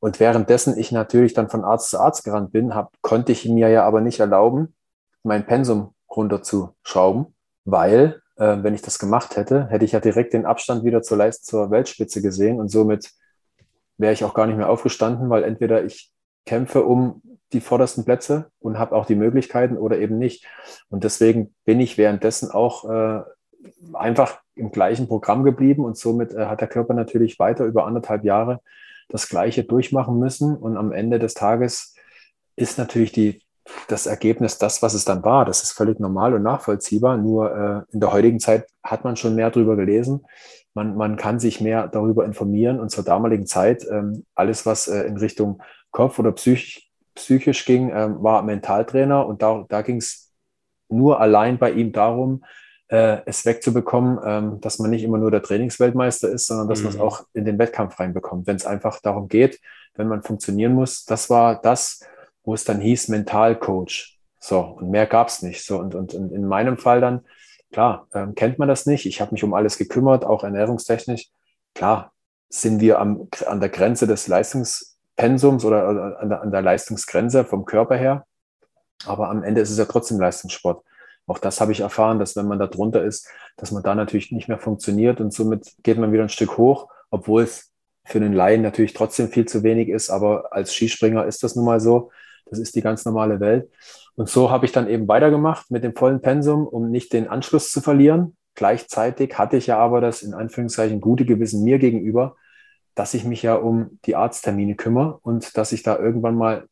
Und 0.00 0.20
währenddessen 0.20 0.78
ich 0.78 0.92
natürlich 0.92 1.34
dann 1.34 1.48
von 1.48 1.64
Arzt 1.64 1.90
zu 1.90 1.98
Arzt 1.98 2.24
gerannt 2.24 2.52
bin, 2.52 2.74
hab, 2.74 2.92
konnte 3.02 3.32
ich 3.32 3.48
mir 3.48 3.68
ja 3.68 3.84
aber 3.84 4.00
nicht 4.00 4.20
erlauben, 4.20 4.74
mein 5.22 5.46
Pensum 5.46 5.94
runterzuschrauben, 6.10 7.34
weil, 7.64 8.20
äh, 8.36 8.58
wenn 8.62 8.74
ich 8.74 8.82
das 8.82 8.98
gemacht 8.98 9.36
hätte, 9.36 9.66
hätte 9.68 9.84
ich 9.84 9.92
ja 9.92 10.00
direkt 10.00 10.32
den 10.32 10.46
Abstand 10.46 10.84
wieder 10.84 11.02
zur, 11.02 11.16
Leist 11.16 11.46
zur 11.46 11.70
Weltspitze 11.70 12.22
gesehen 12.22 12.60
und 12.60 12.68
somit 12.68 13.10
wäre 13.96 14.12
ich 14.12 14.24
auch 14.24 14.34
gar 14.34 14.46
nicht 14.46 14.56
mehr 14.56 14.70
aufgestanden, 14.70 15.28
weil 15.28 15.42
entweder 15.42 15.84
ich 15.84 16.12
kämpfe 16.46 16.84
um 16.84 17.20
die 17.52 17.60
vordersten 17.60 18.04
Plätze 18.04 18.50
und 18.60 18.78
habe 18.78 18.94
auch 18.94 19.06
die 19.06 19.16
Möglichkeiten 19.16 19.76
oder 19.76 19.98
eben 19.98 20.18
nicht. 20.18 20.46
Und 20.88 21.04
deswegen 21.04 21.54
bin 21.64 21.80
ich 21.80 21.98
währenddessen 21.98 22.50
auch 22.50 22.88
äh, 22.88 23.22
einfach 23.92 24.40
im 24.58 24.70
gleichen 24.70 25.08
Programm 25.08 25.44
geblieben 25.44 25.84
und 25.84 25.96
somit 25.96 26.32
äh, 26.32 26.46
hat 26.46 26.60
der 26.60 26.68
Körper 26.68 26.94
natürlich 26.94 27.38
weiter 27.38 27.64
über 27.64 27.86
anderthalb 27.86 28.24
Jahre 28.24 28.60
das 29.08 29.28
Gleiche 29.28 29.64
durchmachen 29.64 30.18
müssen. 30.18 30.56
Und 30.56 30.76
am 30.76 30.92
Ende 30.92 31.18
des 31.18 31.34
Tages 31.34 31.94
ist 32.56 32.78
natürlich 32.78 33.12
die, 33.12 33.42
das 33.88 34.06
Ergebnis 34.06 34.58
das, 34.58 34.82
was 34.82 34.94
es 34.94 35.04
dann 35.04 35.24
war. 35.24 35.44
Das 35.44 35.62
ist 35.62 35.72
völlig 35.72 36.00
normal 36.00 36.34
und 36.34 36.42
nachvollziehbar. 36.42 37.16
Nur 37.16 37.86
äh, 37.90 37.94
in 37.94 38.00
der 38.00 38.12
heutigen 38.12 38.40
Zeit 38.40 38.66
hat 38.82 39.04
man 39.04 39.16
schon 39.16 39.34
mehr 39.34 39.50
darüber 39.50 39.76
gelesen 39.76 40.24
man, 40.78 40.96
man 40.96 41.16
kann 41.16 41.40
sich 41.40 41.60
mehr 41.60 41.88
darüber 41.88 42.24
informieren 42.24 42.78
und 42.78 42.90
zur 42.90 43.02
damaligen 43.02 43.46
Zeit 43.46 43.84
ähm, 43.90 44.24
alles, 44.36 44.64
was 44.64 44.86
äh, 44.86 45.02
in 45.02 45.16
Richtung 45.16 45.60
Kopf 45.90 46.20
oder 46.20 46.30
psych, 46.32 46.92
psychisch 47.16 47.64
ging, 47.64 47.90
ähm, 47.92 48.22
war 48.22 48.42
Mentaltrainer 48.42 49.26
und 49.26 49.42
da, 49.42 49.64
da 49.68 49.82
ging 49.82 49.96
es 49.96 50.32
nur 50.88 51.20
allein 51.20 51.58
bei 51.58 51.72
ihm 51.72 51.92
darum, 51.92 52.44
äh, 52.88 53.18
es 53.26 53.44
wegzubekommen, 53.44 54.18
ähm, 54.24 54.60
dass 54.60 54.78
man 54.78 54.90
nicht 54.90 55.04
immer 55.04 55.18
nur 55.18 55.30
der 55.30 55.42
Trainingsweltmeister 55.42 56.28
ist, 56.28 56.46
sondern 56.46 56.68
dass 56.68 56.80
mhm. 56.80 56.84
man 56.86 56.94
es 56.94 57.00
auch 57.00 57.24
in 57.34 57.44
den 57.44 57.58
Wettkampf 57.58 57.98
reinbekommt, 57.98 58.46
wenn 58.46 58.56
es 58.56 58.66
einfach 58.66 59.00
darum 59.00 59.28
geht, 59.28 59.60
wenn 59.94 60.08
man 60.08 60.22
funktionieren 60.22 60.74
muss. 60.74 61.04
Das 61.04 61.30
war 61.30 61.60
das, 61.60 62.00
wo 62.44 62.54
es 62.54 62.64
dann 62.64 62.80
hieß 62.80 63.08
Mentalcoach. 63.08 64.18
So, 64.40 64.60
und 64.60 64.90
mehr 64.90 65.06
gab 65.06 65.28
es 65.28 65.42
nicht. 65.42 65.64
So, 65.64 65.78
und, 65.78 65.94
und, 65.94 66.14
und 66.14 66.32
in 66.32 66.46
meinem 66.46 66.78
Fall 66.78 67.00
dann 67.00 67.24
Klar, 67.72 68.08
ähm, 68.14 68.34
kennt 68.34 68.58
man 68.58 68.68
das 68.68 68.86
nicht. 68.86 69.06
Ich 69.06 69.20
habe 69.20 69.32
mich 69.32 69.44
um 69.44 69.54
alles 69.54 69.76
gekümmert, 69.76 70.24
auch 70.24 70.42
ernährungstechnisch. 70.42 71.28
Klar, 71.74 72.12
sind 72.48 72.80
wir 72.80 72.98
am, 72.98 73.28
an 73.46 73.60
der 73.60 73.68
Grenze 73.68 74.06
des 74.06 74.26
Leistungspensums 74.26 75.64
oder 75.64 76.18
an 76.18 76.28
der, 76.30 76.42
an 76.42 76.50
der 76.50 76.62
Leistungsgrenze 76.62 77.44
vom 77.44 77.66
Körper 77.66 77.96
her. 77.96 78.24
Aber 79.04 79.28
am 79.28 79.42
Ende 79.42 79.60
ist 79.60 79.70
es 79.70 79.78
ja 79.78 79.84
trotzdem 79.84 80.18
Leistungssport. 80.18 80.82
Auch 81.28 81.38
das 81.38 81.60
habe 81.60 81.72
ich 81.72 81.80
erfahren, 81.80 82.18
dass 82.18 82.36
wenn 82.36 82.48
man 82.48 82.58
da 82.58 82.66
drunter 82.66 83.04
ist, 83.04 83.28
dass 83.56 83.70
man 83.70 83.82
da 83.82 83.94
natürlich 83.94 84.32
nicht 84.32 84.48
mehr 84.48 84.58
funktioniert 84.58 85.20
und 85.20 85.32
somit 85.32 85.74
geht 85.82 85.98
man 85.98 86.10
wieder 86.12 86.22
ein 86.22 86.30
Stück 86.30 86.56
hoch, 86.56 86.88
obwohl 87.10 87.42
es 87.42 87.70
für 88.04 88.18
den 88.18 88.32
Laien 88.32 88.62
natürlich 88.62 88.94
trotzdem 88.94 89.28
viel 89.28 89.46
zu 89.46 89.62
wenig 89.62 89.90
ist. 89.90 90.08
Aber 90.08 90.52
als 90.52 90.74
Skispringer 90.74 91.26
ist 91.26 91.42
das 91.42 91.54
nun 91.54 91.66
mal 91.66 91.80
so. 91.80 92.10
Das 92.46 92.58
ist 92.58 92.74
die 92.74 92.80
ganz 92.80 93.04
normale 93.04 93.40
Welt. 93.40 93.70
Und 94.16 94.30
so 94.30 94.50
habe 94.50 94.64
ich 94.64 94.72
dann 94.72 94.88
eben 94.88 95.06
weitergemacht 95.06 95.70
mit 95.70 95.84
dem 95.84 95.94
vollen 95.94 96.22
Pensum, 96.22 96.66
um 96.66 96.90
nicht 96.90 97.12
den 97.12 97.28
Anschluss 97.28 97.70
zu 97.70 97.82
verlieren. 97.82 98.36
Gleichzeitig 98.54 99.38
hatte 99.38 99.58
ich 99.58 99.66
ja 99.66 99.78
aber 99.78 100.00
das 100.00 100.22
in 100.22 100.32
Anführungszeichen 100.32 101.00
gute 101.02 101.26
Gewissen 101.26 101.62
mir 101.62 101.78
gegenüber, 101.78 102.36
dass 102.94 103.12
ich 103.12 103.24
mich 103.24 103.42
ja 103.42 103.54
um 103.54 104.00
die 104.06 104.16
Arzttermine 104.16 104.74
kümmere 104.74 105.18
und 105.22 105.56
dass 105.58 105.72
ich 105.72 105.82
da 105.82 105.98
irgendwann 105.98 106.34
mal 106.34 106.66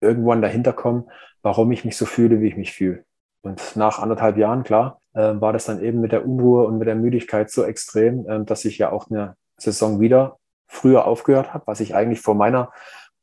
irgendwann 0.00 0.42
dahinter 0.42 0.72
komme, 0.72 1.06
warum 1.42 1.70
ich 1.70 1.84
mich 1.84 1.96
so 1.96 2.04
fühle, 2.04 2.40
wie 2.40 2.48
ich 2.48 2.56
mich 2.56 2.72
fühle. 2.72 3.04
Und 3.46 3.76
nach 3.76 4.00
anderthalb 4.00 4.36
Jahren, 4.36 4.64
klar, 4.64 5.00
äh, 5.14 5.40
war 5.40 5.52
das 5.52 5.66
dann 5.66 5.80
eben 5.80 6.00
mit 6.00 6.12
der 6.12 6.26
Unruhe 6.26 6.66
und 6.66 6.78
mit 6.78 6.88
der 6.88 6.96
Müdigkeit 6.96 7.50
so 7.50 7.62
extrem, 7.62 8.28
äh, 8.28 8.44
dass 8.44 8.64
ich 8.64 8.78
ja 8.78 8.90
auch 8.90 9.08
eine 9.08 9.36
Saison 9.56 10.00
wieder 10.00 10.38
früher 10.66 11.06
aufgehört 11.06 11.54
habe, 11.54 11.66
was 11.66 11.80
ich 11.80 11.94
eigentlich 11.94 12.20
vor 12.20 12.34
meiner 12.34 12.72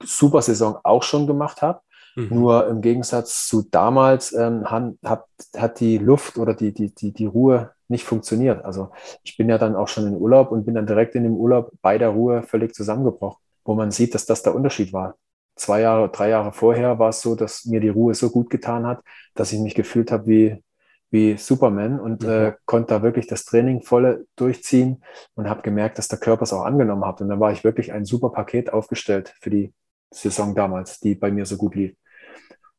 Supersaison 0.01 0.77
auch 0.83 1.03
schon 1.03 1.27
gemacht 1.27 1.61
habe. 1.61 1.81
Mhm. 2.15 2.27
Nur 2.29 2.67
im 2.67 2.81
Gegensatz 2.81 3.47
zu 3.47 3.63
damals 3.69 4.33
ähm, 4.33 4.65
hat, 4.71 5.25
hat 5.57 5.79
die 5.79 5.97
Luft 5.97 6.37
oder 6.37 6.53
die, 6.53 6.73
die, 6.73 6.93
die, 6.93 7.11
die 7.11 7.25
Ruhe 7.25 7.71
nicht 7.89 8.05
funktioniert. 8.05 8.63
Also 8.63 8.91
ich 9.23 9.35
bin 9.35 9.49
ja 9.49 9.57
dann 9.57 9.75
auch 9.75 9.87
schon 9.87 10.07
in 10.07 10.15
Urlaub 10.15 10.51
und 10.51 10.65
bin 10.65 10.75
dann 10.75 10.87
direkt 10.87 11.15
in 11.15 11.23
dem 11.23 11.35
Urlaub 11.35 11.71
bei 11.81 11.97
der 11.97 12.09
Ruhe 12.09 12.43
völlig 12.43 12.73
zusammengebrochen, 12.73 13.41
wo 13.65 13.75
man 13.75 13.91
sieht, 13.91 14.15
dass 14.15 14.25
das 14.25 14.41
der 14.41 14.55
Unterschied 14.55 14.93
war. 14.93 15.15
Zwei 15.55 15.81
Jahre, 15.81 16.09
drei 16.09 16.29
Jahre 16.29 16.51
vorher 16.51 16.97
war 16.99 17.09
es 17.09 17.21
so, 17.21 17.35
dass 17.35 17.65
mir 17.65 17.79
die 17.79 17.89
Ruhe 17.89 18.15
so 18.15 18.29
gut 18.29 18.49
getan 18.49 18.87
hat, 18.87 19.03
dass 19.35 19.51
ich 19.51 19.59
mich 19.59 19.75
gefühlt 19.75 20.11
habe 20.11 20.27
wie, 20.27 20.63
wie 21.11 21.37
Superman 21.37 21.99
und 21.99 22.23
mhm. 22.23 22.29
äh, 22.29 22.53
konnte 22.65 22.95
da 22.95 23.03
wirklich 23.03 23.27
das 23.27 23.45
Training 23.45 23.81
volle 23.83 24.25
durchziehen 24.35 25.03
und 25.35 25.47
habe 25.47 25.61
gemerkt, 25.61 25.97
dass 25.97 26.07
der 26.07 26.19
Körper 26.19 26.43
es 26.43 26.53
auch 26.53 26.63
angenommen 26.63 27.05
hat. 27.05 27.21
Und 27.21 27.29
dann 27.29 27.39
war 27.39 27.51
ich 27.51 27.63
wirklich 27.63 27.93
ein 27.93 28.05
super 28.05 28.29
Paket 28.29 28.73
aufgestellt 28.73 29.35
für 29.41 29.51
die 29.51 29.73
Saison 30.11 30.55
damals, 30.55 30.99
die 30.99 31.15
bei 31.15 31.31
mir 31.31 31.45
so 31.45 31.57
gut 31.57 31.75
lief. 31.75 31.95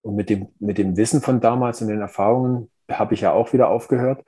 Und 0.02 0.16
mit 0.16 0.28
dem, 0.28 0.48
mit 0.58 0.78
dem 0.78 0.96
Wissen 0.96 1.20
von 1.20 1.40
damals 1.40 1.80
und 1.80 1.88
den 1.88 2.00
Erfahrungen 2.00 2.70
habe 2.90 3.14
ich 3.14 3.22
ja 3.22 3.32
auch 3.32 3.52
wieder 3.52 3.68
aufgehört. 3.68 4.24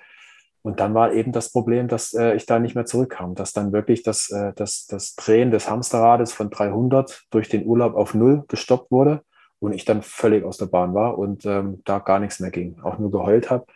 Und 0.66 0.80
dann 0.80 0.94
war 0.94 1.12
eben 1.12 1.30
das 1.30 1.52
Problem, 1.52 1.87
dass 1.87 2.12
äh, 2.12 2.35
ich 2.35 2.44
da 2.44 2.58
nicht 2.58 2.75
mehr 2.75 2.87
zurückkam, 2.87 3.37
dass 3.37 3.52
dann 3.52 3.73
wirklich 3.73 4.02
das, 4.02 4.30
äh, 4.32 4.52
das, 4.56 4.88
das 4.88 5.14
Drehen 5.14 5.52
des 5.52 5.70
Hamsterrades 5.70 6.32
von 6.32 6.50
300 6.50 7.23
durch 7.30 7.49
den 7.49 7.64
Urlaub 7.64 7.94
auf 7.94 8.14
Null 8.14 8.42
gestoppt 8.49 8.90
wurde 8.90 9.23
und 9.61 9.73
ich 9.73 9.85
dann 9.85 10.02
völlig 10.02 10.44
aus 10.44 10.56
der 10.56 10.66
Bahn 10.66 10.92
war 10.92 11.18
und 11.18 11.46
ähm, 11.46 11.82
da 11.85 12.00
gar 12.00 12.18
nichts 12.18 12.40
mehr 12.40 12.50
ging, 12.50 12.80
auch 12.82 12.99
nur 12.99 13.12
geheult 13.12 13.49
habe 13.49 13.66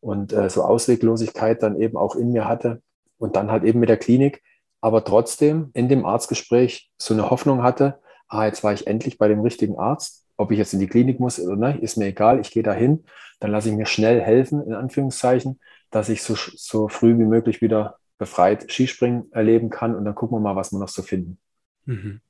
und 0.00 0.34
äh, 0.34 0.50
so 0.50 0.64
Ausweglosigkeit 0.64 1.62
dann 1.62 1.80
eben 1.80 1.96
auch 1.96 2.14
in 2.14 2.30
mir 2.30 2.46
hatte 2.46 2.82
und 3.16 3.36
dann 3.36 3.50
halt 3.50 3.64
eben 3.64 3.80
mit 3.80 3.88
der 3.88 3.96
Klinik, 3.96 4.42
aber 4.82 5.02
trotzdem 5.02 5.70
in 5.72 5.88
dem 5.88 6.04
Arztgespräch 6.04 6.90
so 6.98 7.14
eine 7.14 7.30
Hoffnung 7.30 7.62
hatte, 7.62 8.00
ah, 8.28 8.44
jetzt 8.44 8.62
war 8.62 8.74
ich 8.74 8.86
endlich 8.86 9.16
bei 9.16 9.28
dem 9.28 9.40
richtigen 9.40 9.78
Arzt 9.78 10.24
ob 10.36 10.50
ich 10.50 10.58
jetzt 10.58 10.72
in 10.72 10.80
die 10.80 10.86
Klinik 10.86 11.20
muss 11.20 11.40
oder 11.40 11.56
nicht, 11.56 11.82
ist 11.82 11.96
mir 11.96 12.06
egal. 12.06 12.40
Ich 12.40 12.50
gehe 12.50 12.62
dahin, 12.62 13.04
dann 13.40 13.50
lasse 13.50 13.68
ich 13.68 13.74
mir 13.74 13.86
schnell 13.86 14.20
helfen, 14.20 14.64
in 14.66 14.74
Anführungszeichen, 14.74 15.60
dass 15.94 16.08
ich 16.08 16.22
so, 16.22 16.34
so 16.34 16.88
früh 16.88 17.16
wie 17.18 17.24
möglich 17.24 17.60
wieder 17.60 17.98
befreit 18.18 18.70
Skispringen 18.70 19.30
erleben 19.32 19.70
kann 19.70 19.94
und 19.94 20.04
dann 20.04 20.14
gucken 20.14 20.36
wir 20.36 20.40
mal, 20.40 20.56
was 20.56 20.72
wir 20.72 20.80
noch 20.80 20.88
so 20.88 21.02
finden. 21.02 21.38
Mhm. 21.84 22.20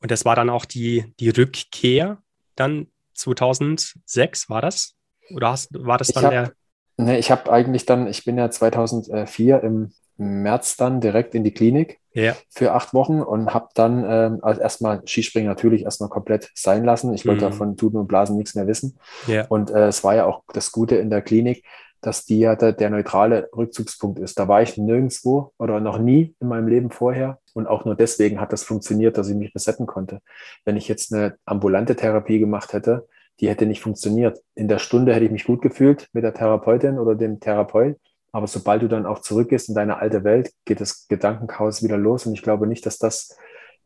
Und 0.00 0.10
das 0.10 0.24
war 0.24 0.36
dann 0.36 0.48
auch 0.48 0.64
die, 0.64 1.12
die 1.20 1.28
Rückkehr 1.28 2.18
dann 2.56 2.86
2006, 3.14 4.48
war 4.48 4.62
das? 4.62 4.94
Oder 5.34 5.50
hast, 5.50 5.68
war 5.72 5.98
das 5.98 6.08
dann 6.08 6.24
hab, 6.24 6.30
der? 6.30 6.52
Ne, 6.96 7.18
ich 7.18 7.30
habe 7.30 7.52
eigentlich 7.52 7.84
dann, 7.84 8.06
ich 8.06 8.24
bin 8.24 8.38
ja 8.38 8.50
2004 8.50 9.62
im 9.62 9.92
März 10.16 10.76
dann 10.76 11.00
direkt 11.00 11.34
in 11.34 11.44
die 11.44 11.52
Klinik 11.52 12.00
ja. 12.12 12.36
für 12.48 12.72
acht 12.72 12.94
Wochen 12.94 13.20
und 13.20 13.52
habe 13.52 13.68
dann 13.74 14.04
ähm, 14.08 14.38
also 14.42 14.60
erstmal 14.60 15.02
Skispringen 15.06 15.48
natürlich 15.48 15.82
erstmal 15.82 16.08
komplett 16.08 16.50
sein 16.54 16.84
lassen. 16.84 17.12
Ich 17.12 17.26
wollte 17.26 17.50
mhm. 17.50 17.52
von 17.52 17.76
Tuten 17.76 17.98
und 17.98 18.06
Blasen 18.06 18.36
nichts 18.36 18.54
mehr 18.54 18.66
wissen. 18.66 18.98
Ja. 19.26 19.46
Und 19.48 19.70
äh, 19.70 19.88
es 19.88 20.04
war 20.04 20.14
ja 20.14 20.24
auch 20.26 20.42
das 20.52 20.70
Gute 20.70 20.96
in 20.96 21.10
der 21.10 21.20
Klinik, 21.20 21.64
dass 22.06 22.24
die 22.24 22.40
ja 22.40 22.54
der, 22.54 22.72
der 22.72 22.90
neutrale 22.90 23.48
Rückzugspunkt 23.56 24.18
ist. 24.18 24.38
Da 24.38 24.46
war 24.46 24.62
ich 24.62 24.76
nirgendwo 24.76 25.52
oder 25.58 25.80
noch 25.80 25.98
nie 25.98 26.34
in 26.40 26.48
meinem 26.48 26.68
Leben 26.68 26.90
vorher. 26.90 27.38
Und 27.54 27.66
auch 27.66 27.84
nur 27.84 27.94
deswegen 27.94 28.40
hat 28.40 28.52
das 28.52 28.62
funktioniert, 28.62 29.16
dass 29.16 29.28
ich 29.28 29.36
mich 29.36 29.54
resetten 29.54 29.86
konnte. 29.86 30.20
Wenn 30.64 30.76
ich 30.76 30.88
jetzt 30.88 31.12
eine 31.12 31.36
ambulante 31.44 31.96
Therapie 31.96 32.38
gemacht 32.38 32.72
hätte, 32.72 33.06
die 33.40 33.48
hätte 33.48 33.66
nicht 33.66 33.80
funktioniert. 33.80 34.40
In 34.54 34.68
der 34.68 34.78
Stunde 34.78 35.14
hätte 35.14 35.24
ich 35.24 35.30
mich 35.30 35.44
gut 35.44 35.62
gefühlt 35.62 36.08
mit 36.12 36.24
der 36.24 36.34
Therapeutin 36.34 36.98
oder 36.98 37.14
dem 37.14 37.40
Therapeut. 37.40 37.96
Aber 38.32 38.46
sobald 38.48 38.82
du 38.82 38.88
dann 38.88 39.06
auch 39.06 39.20
zurückgehst 39.20 39.68
in 39.68 39.74
deine 39.74 39.98
alte 39.98 40.24
Welt, 40.24 40.52
geht 40.64 40.80
das 40.80 41.06
Gedankenchaos 41.08 41.82
wieder 41.82 41.96
los. 41.96 42.26
Und 42.26 42.34
ich 42.34 42.42
glaube 42.42 42.66
nicht, 42.66 42.84
dass 42.84 42.98
das 42.98 43.36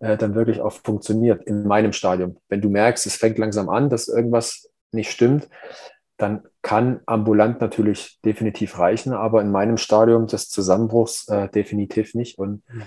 äh, 0.00 0.16
dann 0.16 0.34
wirklich 0.34 0.60
auch 0.60 0.72
funktioniert 0.72 1.44
in 1.44 1.66
meinem 1.66 1.92
Stadium. 1.92 2.38
Wenn 2.48 2.60
du 2.60 2.68
merkst, 2.68 3.06
es 3.06 3.16
fängt 3.16 3.38
langsam 3.38 3.68
an, 3.68 3.90
dass 3.90 4.08
irgendwas 4.08 4.70
nicht 4.90 5.10
stimmt, 5.10 5.48
dann 6.18 6.42
kann 6.62 7.00
ambulant 7.06 7.60
natürlich 7.60 8.20
definitiv 8.24 8.78
reichen, 8.78 9.12
aber 9.12 9.40
in 9.40 9.52
meinem 9.52 9.76
Stadium 9.76 10.26
des 10.26 10.50
Zusammenbruchs 10.50 11.28
äh, 11.28 11.48
definitiv 11.48 12.14
nicht. 12.14 12.38
Und, 12.38 12.62
mhm. 12.68 12.82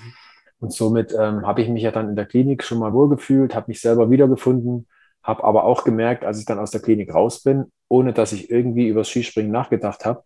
und 0.60 0.74
somit 0.74 1.14
ähm, 1.18 1.48
habe 1.48 1.62
ich 1.62 1.70
mich 1.70 1.82
ja 1.82 1.92
dann 1.92 2.10
in 2.10 2.16
der 2.18 2.26
Klinik 2.26 2.62
schon 2.62 2.80
mal 2.80 2.94
wohlgefühlt, 2.94 3.56
habe 3.56 3.70
mich 3.70 3.80
selber 3.80 4.12
wiedergefunden, 4.12 4.88
habe 5.24 5.46
aber 5.46 5.64
auch 5.64 5.86
gemerkt, 5.86 6.26
als 6.26 6.40
ich 6.40 6.46
dann 6.46 6.60
aus 6.60 6.72
der 6.72 6.82
Klinik 6.82 7.14
raus 7.14 7.42
bin, 7.42 7.72
ohne 7.88 8.12
dass 8.12 8.34
ich 8.34 8.52
irgendwie 8.52 8.90
über 8.90 9.02
das 9.02 9.10
Skispringen 9.10 9.52
nachgedacht 9.52 10.04
habe, 10.06 10.24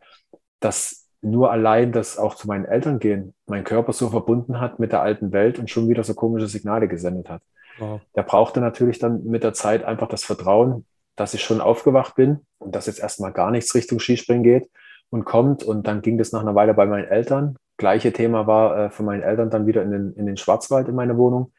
dass 0.59 1.07
nur 1.21 1.51
allein 1.51 1.91
das 1.91 2.17
auch 2.17 2.35
zu 2.35 2.47
meinen 2.47 2.65
Eltern 2.65 2.97
gehen, 2.97 3.35
mein 3.45 3.63
Körper 3.63 3.93
so 3.93 4.09
verbunden 4.09 4.59
hat 4.59 4.79
mit 4.79 4.91
der 4.91 5.01
alten 5.01 5.31
Welt 5.31 5.59
und 5.59 5.69
schon 5.69 5.89
wieder 5.89 6.03
so 6.03 6.15
komische 6.15 6.47
Signale 6.47 6.87
gesendet 6.87 7.29
hat. 7.29 7.41
Wow. 7.77 8.01
Der 8.15 8.23
brauchte 8.23 8.61
natürlich 8.61 8.99
dann 8.99 9.23
mit 9.25 9.43
der 9.43 9.53
Zeit 9.53 9.83
einfach 9.83 10.07
das 10.07 10.23
Vertrauen, 10.23 10.85
dass 11.15 11.33
ich 11.33 11.43
schon 11.43 11.61
aufgewacht 11.61 12.15
bin 12.15 12.45
und 12.57 12.75
dass 12.75 12.87
jetzt 12.87 12.99
erstmal 12.99 13.31
gar 13.31 13.51
nichts 13.51 13.73
Richtung 13.75 13.99
Skispringen 13.99 14.43
geht 14.43 14.69
und 15.09 15.25
kommt. 15.25 15.63
Und 15.63 15.87
dann 15.87 16.01
ging 16.01 16.17
das 16.17 16.31
nach 16.31 16.41
einer 16.41 16.55
Weile 16.55 16.73
bei 16.73 16.85
meinen 16.85 17.07
Eltern. 17.07 17.57
Gleiche 17.77 18.13
Thema 18.13 18.47
war 18.47 18.77
äh, 18.77 18.89
von 18.89 19.05
meinen 19.05 19.23
Eltern 19.23 19.49
dann 19.49 19.67
wieder 19.67 19.81
in 19.83 19.91
den, 19.91 20.13
in 20.13 20.25
den 20.25 20.37
Schwarzwald 20.37 20.87
in 20.87 20.95
meine 20.95 21.17
Wohnung. 21.17 21.51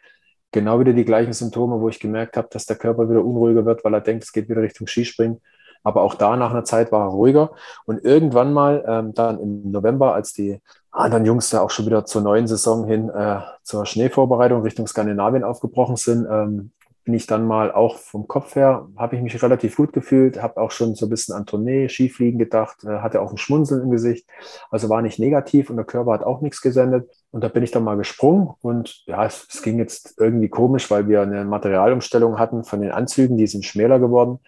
Genau 0.53 0.81
wieder 0.81 0.93
die 0.93 1.05
gleichen 1.05 1.33
Symptome, 1.33 1.81
wo 1.81 1.89
ich 1.89 2.01
gemerkt 2.01 2.37
habe, 2.37 2.49
dass 2.51 2.67
der 2.67 2.77
Körper 2.77 3.11
wieder 3.11 3.25
unruhiger 3.25 3.67
wird, 3.67 3.85
weil 3.85 3.95
er 3.95 4.01
denkt, 4.01 4.25
es 4.25 4.33
geht 4.33 4.49
wieder 4.49 4.63
Richtung 4.63 4.87
Skispringen. 4.87 5.41
Aber 5.83 6.03
auch 6.03 6.15
da 6.15 6.37
nach 6.37 6.51
einer 6.51 6.65
Zeit 6.65 6.91
war 6.91 7.07
er 7.07 7.11
ruhiger. 7.11 7.53
Und 7.85 8.03
irgendwann 8.05 8.53
mal, 8.53 8.85
ähm, 8.89 9.15
dann 9.15 9.39
im 9.39 9.71
November, 9.71 10.15
als 10.15 10.33
die 10.33 10.61
anderen 10.91 11.25
Jungs 11.27 11.51
da 11.51 11.61
auch 11.61 11.71
schon 11.71 11.87
wieder 11.87 12.05
zur 12.07 12.23
neuen 12.23 12.47
Saison 12.47 12.87
hin 12.87 13.09
äh, 13.11 13.41
zur 13.63 13.87
Schneevorbereitung 13.87 14.63
Richtung 14.63 14.87
Skandinavien 14.87 15.45
aufgebrochen 15.45 15.97
sind, 15.97 16.27
ähm, 16.29 16.73
bin 17.07 17.15
ich 17.15 17.27
dann 17.29 17.47
mal 17.47 17.71
auch 17.71 17.99
vom 17.99 18.27
Kopf 18.27 18.57
her, 18.57 18.89
habe 18.97 19.15
ich 19.15 19.23
mich 19.23 19.41
relativ 19.41 19.77
gut 19.77 19.93
gefühlt, 19.93 20.43
habe 20.43 20.61
auch 20.61 20.73
schon 20.73 20.97
so 20.97 21.07
ein 21.07 21.09
bisschen 21.09 21.37
an 21.37 21.47
Tournee, 21.47 21.89
Skifliegen 21.89 22.37
gedacht, 22.37 22.83
äh, 22.83 22.99
hatte 22.99 23.23
auch 23.23 23.31
ein 23.31 23.39
Schmunzeln 23.39 23.81
im 23.81 23.91
Gesicht, 23.93 24.27
also 24.73 24.89
war 24.89 25.03
nicht 25.03 25.21
negativ 25.21 25.71
und 25.71 25.77
der 25.77 25.85
Körper 25.85 26.13
hat 26.13 26.25
auch 26.25 26.41
nichts 26.41 26.61
gesendet. 26.61 27.09
Und 27.31 27.45
da 27.45 27.49
bin 27.49 27.63
ich 27.63 27.71
dann 27.71 27.85
mal 27.85 27.97
gesprungen 27.97 28.51
und 28.61 29.07
ja, 29.07 29.25
es, 29.25 29.47
es 29.49 29.63
ging 29.63 29.79
jetzt 29.79 30.17
irgendwie 30.19 30.49
komisch, 30.49 30.91
weil 30.91 31.09
wir 31.09 31.23
eine 31.23 31.45
Materialumstellung 31.45 32.41
hatten 32.41 32.65
von 32.65 32.81
den 32.81 32.91
Anzügen, 32.91 33.37
die 33.37 33.47
sind 33.47 33.65
schmäler 33.65 34.01
geworden. 34.01 34.41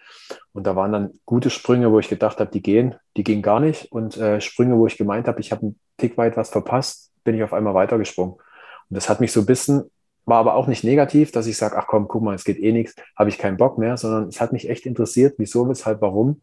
Und 0.51 0.67
da 0.67 0.75
waren 0.75 0.91
dann 0.91 1.11
gute 1.25 1.49
Sprünge, 1.49 1.93
wo 1.93 1.99
ich 1.99 2.09
gedacht 2.09 2.41
habe, 2.41 2.51
die 2.51 2.61
gehen, 2.61 2.95
die 3.15 3.23
gingen 3.23 3.41
gar 3.41 3.61
nicht. 3.61 3.89
Und 3.89 4.17
äh, 4.17 4.41
Sprünge, 4.41 4.77
wo 4.77 4.85
ich 4.85 4.97
gemeint 4.97 5.29
habe, 5.29 5.39
ich 5.39 5.53
habe 5.53 5.61
einen 5.61 5.79
Tick 5.97 6.17
weit 6.17 6.35
was 6.35 6.49
verpasst, 6.49 7.13
bin 7.23 7.35
ich 7.35 7.43
auf 7.43 7.53
einmal 7.53 7.73
weitergesprungen. 7.73 8.33
Und 8.33 8.41
das 8.89 9.07
hat 9.07 9.21
mich 9.21 9.31
so 9.31 9.39
ein 9.39 9.45
bisschen 9.45 9.89
war 10.29 10.37
aber 10.39 10.55
auch 10.55 10.67
nicht 10.67 10.83
negativ, 10.83 11.31
dass 11.31 11.47
ich 11.47 11.57
sage, 11.57 11.77
ach 11.77 11.87
komm, 11.87 12.07
guck 12.07 12.23
mal, 12.23 12.35
es 12.35 12.43
geht 12.43 12.59
eh 12.59 12.71
nichts, 12.71 12.95
habe 13.17 13.29
ich 13.29 13.37
keinen 13.37 13.57
Bock 13.57 13.77
mehr, 13.77 13.97
sondern 13.97 14.29
es 14.29 14.39
hat 14.39 14.53
mich 14.53 14.69
echt 14.69 14.85
interessiert, 14.85 15.35
wieso, 15.37 15.67
weshalb, 15.67 16.01
warum 16.01 16.41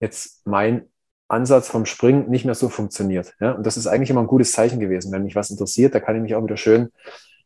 jetzt 0.00 0.46
mein 0.46 0.86
Ansatz 1.28 1.68
vom 1.68 1.86
Springen 1.86 2.28
nicht 2.30 2.44
mehr 2.44 2.54
so 2.54 2.68
funktioniert. 2.68 3.34
Ja? 3.40 3.52
Und 3.52 3.66
das 3.66 3.76
ist 3.76 3.86
eigentlich 3.86 4.10
immer 4.10 4.20
ein 4.20 4.28
gutes 4.28 4.52
Zeichen 4.52 4.78
gewesen. 4.78 5.12
Wenn 5.12 5.24
mich 5.24 5.34
was 5.34 5.50
interessiert, 5.50 5.94
da 5.94 6.00
kann 6.00 6.16
ich 6.16 6.22
mich 6.22 6.34
auch 6.34 6.44
wieder 6.44 6.56
schön 6.56 6.90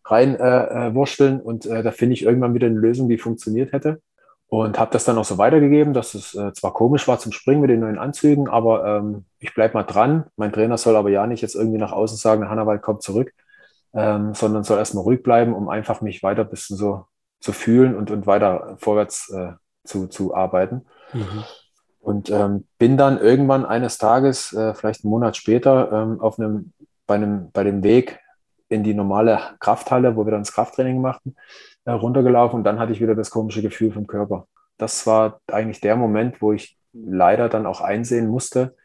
rein 0.04 0.36
äh, 0.36 0.88
äh, 0.88 1.40
und 1.42 1.66
äh, 1.66 1.82
da 1.82 1.90
finde 1.92 2.14
ich 2.14 2.24
irgendwann 2.24 2.54
wieder 2.54 2.66
eine 2.66 2.78
Lösung, 2.78 3.08
die 3.08 3.18
funktioniert 3.18 3.72
hätte. 3.72 4.00
Und 4.48 4.80
habe 4.80 4.90
das 4.90 5.04
dann 5.04 5.16
auch 5.16 5.24
so 5.24 5.38
weitergegeben, 5.38 5.94
dass 5.94 6.14
es 6.14 6.34
äh, 6.34 6.52
zwar 6.52 6.72
komisch 6.74 7.06
war 7.06 7.20
zum 7.20 7.30
Springen 7.30 7.60
mit 7.60 7.70
den 7.70 7.80
neuen 7.80 7.98
Anzügen, 7.98 8.48
aber 8.48 8.84
ähm, 8.84 9.24
ich 9.38 9.54
bleibe 9.54 9.74
mal 9.74 9.84
dran. 9.84 10.24
Mein 10.36 10.52
Trainer 10.52 10.76
soll 10.76 10.96
aber 10.96 11.08
ja 11.08 11.24
nicht 11.28 11.40
jetzt 11.40 11.54
irgendwie 11.54 11.78
nach 11.78 11.92
außen 11.92 12.16
sagen, 12.16 12.48
Hannawald 12.48 12.82
kommt 12.82 13.02
zurück, 13.02 13.32
ähm, 13.94 14.34
sondern 14.34 14.64
soll 14.64 14.78
erstmal 14.78 15.04
ruhig 15.04 15.22
bleiben, 15.22 15.54
um 15.54 15.68
einfach 15.68 16.00
mich 16.00 16.22
weiter 16.22 16.42
ein 16.42 16.50
bisschen 16.50 16.76
so 16.76 17.06
zu 17.40 17.52
fühlen 17.52 17.96
und, 17.96 18.10
und 18.10 18.26
weiter 18.26 18.76
vorwärts 18.78 19.30
äh, 19.30 19.52
zu, 19.84 20.06
zu 20.06 20.34
arbeiten. 20.34 20.86
Mhm. 21.12 21.44
Und 22.00 22.30
ähm, 22.30 22.66
bin 22.78 22.96
dann 22.96 23.18
irgendwann 23.18 23.66
eines 23.66 23.98
Tages, 23.98 24.52
äh, 24.52 24.74
vielleicht 24.74 25.04
einen 25.04 25.10
Monat 25.10 25.36
später, 25.36 25.92
ähm, 25.92 26.20
auf 26.20 26.38
einem, 26.38 26.72
bei, 27.06 27.16
einem, 27.16 27.50
bei 27.50 27.64
dem 27.64 27.82
Weg 27.82 28.20
in 28.68 28.84
die 28.84 28.94
normale 28.94 29.40
Krafthalle, 29.58 30.16
wo 30.16 30.24
wir 30.24 30.30
dann 30.30 30.42
das 30.42 30.52
Krafttraining 30.52 31.00
machten, 31.00 31.34
äh, 31.84 31.90
runtergelaufen 31.90 32.58
und 32.58 32.64
dann 32.64 32.78
hatte 32.78 32.92
ich 32.92 33.00
wieder 33.00 33.14
das 33.14 33.30
komische 33.30 33.62
Gefühl 33.62 33.92
vom 33.92 34.06
Körper. 34.06 34.46
Das 34.78 35.06
war 35.06 35.40
eigentlich 35.48 35.80
der 35.80 35.96
Moment, 35.96 36.40
wo 36.40 36.52
ich 36.52 36.78
leider 36.92 37.48
dann 37.48 37.66
auch 37.66 37.80
einsehen 37.80 38.28
musste, 38.28 38.76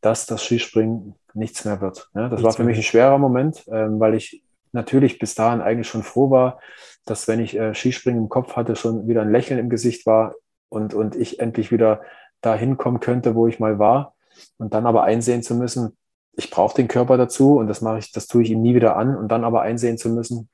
dass 0.00 0.26
das 0.26 0.42
Skispringen 0.44 1.14
nichts 1.34 1.64
mehr 1.64 1.80
wird. 1.80 2.10
Ja, 2.14 2.28
das 2.28 2.32
nichts 2.32 2.44
war 2.44 2.52
für 2.52 2.64
mich 2.64 2.76
ein 2.78 2.82
schwerer 2.82 3.18
Moment, 3.18 3.64
ähm, 3.70 4.00
weil 4.00 4.14
ich 4.14 4.42
natürlich 4.72 5.18
bis 5.18 5.34
dahin 5.34 5.60
eigentlich 5.60 5.88
schon 5.88 6.02
froh 6.02 6.30
war, 6.30 6.60
dass 7.04 7.28
wenn 7.28 7.40
ich 7.40 7.56
äh, 7.56 7.74
Skispringen 7.74 8.22
im 8.22 8.28
Kopf 8.28 8.56
hatte, 8.56 8.76
schon 8.76 9.08
wieder 9.08 9.22
ein 9.22 9.32
Lächeln 9.32 9.58
im 9.58 9.70
Gesicht 9.70 10.06
war 10.06 10.34
und, 10.68 10.94
und 10.94 11.16
ich 11.16 11.40
endlich 11.40 11.72
wieder 11.72 12.02
dahin 12.40 12.76
kommen 12.76 13.00
könnte, 13.00 13.34
wo 13.34 13.46
ich 13.46 13.58
mal 13.58 13.78
war. 13.78 14.14
Und 14.58 14.74
dann 14.74 14.86
aber 14.86 15.04
einsehen 15.04 15.42
zu 15.42 15.54
müssen, 15.54 15.96
ich 16.36 16.50
brauche 16.50 16.76
den 16.76 16.88
Körper 16.88 17.16
dazu 17.16 17.56
und 17.56 17.66
das 17.66 17.80
mache 17.80 17.98
ich, 17.98 18.12
das 18.12 18.26
tue 18.26 18.42
ich 18.42 18.50
ihm 18.50 18.60
nie 18.60 18.74
wieder 18.74 18.96
an 18.96 19.16
und 19.16 19.28
dann 19.28 19.44
aber 19.44 19.62
einsehen 19.62 19.96
zu 19.96 20.10
müssen, 20.10 20.50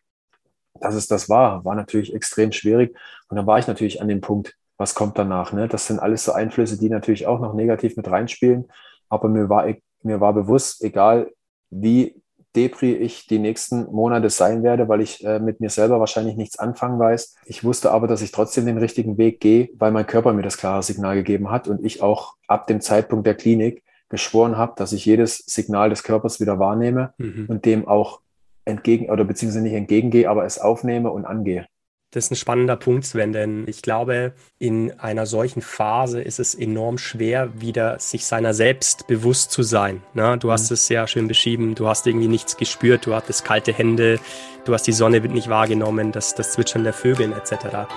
dass 0.81 0.95
es 0.95 1.09
das 1.09 1.29
war, 1.29 1.65
war 1.65 1.75
natürlich 1.75 2.15
extrem 2.15 2.53
schwierig. 2.53 2.97
Und 3.29 3.37
dann 3.37 3.47
war 3.47 3.59
ich 3.59 3.67
natürlich 3.67 4.01
an 4.01 4.09
dem 4.09 4.21
Punkt, 4.21 4.57
was 4.77 4.95
kommt 4.95 5.19
danach. 5.19 5.53
Ne? 5.53 5.69
Das 5.69 5.87
sind 5.87 6.01
alles 6.01 6.25
so 6.25 6.33
Einflüsse, 6.33 6.79
die 6.79 6.89
natürlich 6.89 7.27
auch 7.27 7.41
noch 7.41 7.55
negativ 7.55 7.97
mit 7.97 8.11
reinspielen. 8.11 8.69
Aber 9.13 9.29
mir 9.29 9.51
war, 9.51 9.67
mir 10.03 10.21
war 10.21 10.33
bewusst, 10.33 10.83
egal 10.83 11.31
wie 11.69 12.15
Depri 12.57 12.95
ich 12.95 13.27
die 13.27 13.39
nächsten 13.39 13.85
Monate 13.93 14.31
sein 14.31 14.63
werde, 14.63 14.89
weil 14.89 15.03
ich 15.03 15.23
äh, 15.25 15.39
mit 15.39 15.61
mir 15.61 15.69
selber 15.69 16.01
wahrscheinlich 16.01 16.37
nichts 16.37 16.59
anfangen 16.59 16.99
weiß. 16.99 17.37
Ich 17.45 17.63
wusste 17.63 17.91
aber, 17.91 18.07
dass 18.07 18.23
ich 18.23 18.33
trotzdem 18.33 18.65
den 18.65 18.79
richtigen 18.79 19.19
Weg 19.19 19.41
gehe, 19.41 19.69
weil 19.79 19.93
mein 19.93 20.07
Körper 20.07 20.33
mir 20.33 20.43
das 20.43 20.57
klare 20.57 20.83
Signal 20.83 21.15
gegeben 21.15 21.51
hat 21.51 21.69
und 21.69 21.85
ich 21.85 22.03
auch 22.03 22.37
ab 22.47 22.67
dem 22.67 22.81
Zeitpunkt 22.81 23.27
der 23.27 23.35
Klinik 23.35 23.83
geschworen 24.09 24.57
habe, 24.57 24.73
dass 24.77 24.93
ich 24.93 25.05
jedes 25.05 25.39
Signal 25.39 25.91
des 25.91 26.03
Körpers 26.05 26.41
wieder 26.41 26.59
wahrnehme 26.59 27.13
mhm. 27.19 27.47
und 27.49 27.67
dem 27.67 27.87
auch 27.87 28.21
entgegen 28.65 29.11
oder 29.11 29.25
beziehungsweise 29.25 29.63
nicht 29.63 29.75
entgegengehe, 29.75 30.29
aber 30.29 30.47
es 30.47 30.59
aufnehme 30.59 31.11
und 31.11 31.27
angehe. 31.27 31.67
Das 32.15 32.25
ist 32.25 32.31
ein 32.31 32.37
spannender 32.37 32.77
Punkt, 32.77 33.07
Sven, 33.07 33.33
denn 33.33 33.65
ich 33.67 33.81
glaube, 33.81 34.35
in 34.59 35.01
einer 35.01 35.25
solchen 35.25 35.63
Phase 35.63 36.21
ist 36.21 36.41
es 36.41 36.55
enorm 36.55 36.99
schwer, 36.99 37.49
wieder 37.59 37.99
sich 38.01 38.27
seiner 38.27 38.53
selbst 38.53 39.07
bewusst 39.07 39.51
zu 39.51 39.63
sein. 39.63 40.03
Ne? 40.13 40.37
Du 40.37 40.53
hast 40.53 40.69
mhm. 40.71 40.75
es 40.75 40.87
sehr 40.87 41.07
schön 41.07 41.27
beschrieben, 41.27 41.75
du 41.75 41.89
hast 41.89 42.07
irgendwie 42.07 42.29
nichts 42.29 42.59
gespürt, 42.59 43.07
du 43.07 43.15
hattest 43.15 43.47
kalte 43.47 43.73
Hände, 43.73 44.21
du 44.67 44.75
hast 44.75 44.87
die 44.87 44.93
Sonne 44.93 45.21
nicht 45.21 45.49
wahrgenommen, 45.49 46.13
das, 46.13 46.35
das 46.35 46.53
Zwitschern 46.53 46.85
der 46.85 46.93
Vögel 46.93 47.33
etc. 47.33 47.89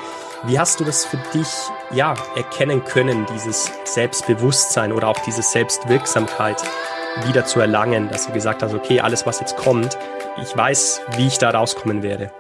Wie 0.46 0.58
hast 0.58 0.80
du 0.80 0.86
das 0.86 1.06
für 1.06 1.20
dich 1.34 1.50
ja, 1.92 2.14
erkennen 2.38 2.86
können, 2.86 3.26
dieses 3.34 3.70
Selbstbewusstsein 3.84 4.94
oder 4.94 5.10
auch 5.10 5.20
diese 5.26 5.42
Selbstwirksamkeit 5.42 6.64
wieder 7.28 7.44
zu 7.44 7.60
erlangen, 7.60 8.08
dass 8.08 8.28
du 8.28 8.32
gesagt 8.32 8.64
hast, 8.64 8.74
okay, 8.74 9.02
alles, 9.02 9.26
was 9.26 9.42
jetzt 9.42 9.58
kommt, 9.58 9.98
ich 10.42 10.56
weiß, 10.56 11.02
wie 11.18 11.28
ich 11.28 11.38
da 11.38 11.50
rauskommen 11.50 12.02
werde? 12.02 12.32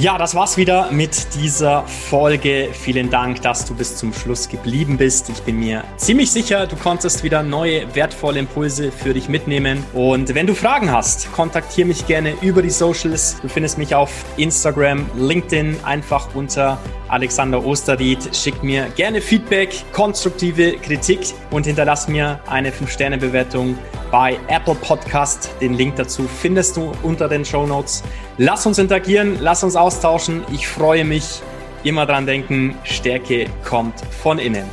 Ja, 0.00 0.16
das 0.16 0.34
war's 0.34 0.56
wieder 0.56 0.90
mit 0.90 1.34
dieser 1.34 1.82
Folge. 1.82 2.70
Vielen 2.72 3.10
Dank, 3.10 3.42
dass 3.42 3.66
du 3.66 3.74
bis 3.74 3.96
zum 3.96 4.14
Schluss 4.14 4.48
geblieben 4.48 4.96
bist. 4.96 5.28
Ich 5.28 5.42
bin 5.42 5.58
mir 5.58 5.84
ziemlich 5.98 6.30
sicher, 6.30 6.66
du 6.66 6.74
konntest 6.74 7.22
wieder 7.22 7.42
neue 7.42 7.94
wertvolle 7.94 8.38
Impulse 8.38 8.92
für 8.92 9.12
dich 9.12 9.28
mitnehmen. 9.28 9.84
Und 9.92 10.34
wenn 10.34 10.46
du 10.46 10.54
Fragen 10.54 10.90
hast, 10.90 11.30
kontaktiere 11.32 11.86
mich 11.86 12.06
gerne 12.06 12.32
über 12.40 12.62
die 12.62 12.70
Socials. 12.70 13.36
Du 13.42 13.48
findest 13.48 13.76
mich 13.76 13.94
auf 13.94 14.24
Instagram, 14.38 15.04
LinkedIn, 15.18 15.76
einfach 15.84 16.34
unter 16.34 16.78
Alexander 17.08 17.62
Osterried. 17.62 18.34
Schick 18.34 18.62
mir 18.62 18.86
gerne 18.96 19.20
Feedback, 19.20 19.84
konstruktive 19.92 20.78
Kritik 20.78 21.34
und 21.50 21.66
hinterlass 21.66 22.08
mir 22.08 22.40
eine 22.46 22.70
5-Sterne-Bewertung 22.70 23.76
bei 24.10 24.38
Apple 24.48 24.76
Podcast. 24.76 25.50
Den 25.60 25.74
Link 25.74 25.96
dazu 25.96 26.26
findest 26.40 26.78
du 26.78 26.92
unter 27.02 27.28
den 27.28 27.44
Show 27.44 27.66
Notes. 27.66 28.02
Lass 28.42 28.64
uns 28.64 28.78
interagieren, 28.78 29.36
lass 29.38 29.62
uns 29.62 29.76
austauschen. 29.76 30.44
Ich 30.50 30.66
freue 30.66 31.04
mich. 31.04 31.42
Immer 31.84 32.06
dran 32.06 32.24
denken, 32.24 32.74
Stärke 32.84 33.44
kommt 33.68 34.00
von 34.22 34.38
innen. 34.38 34.64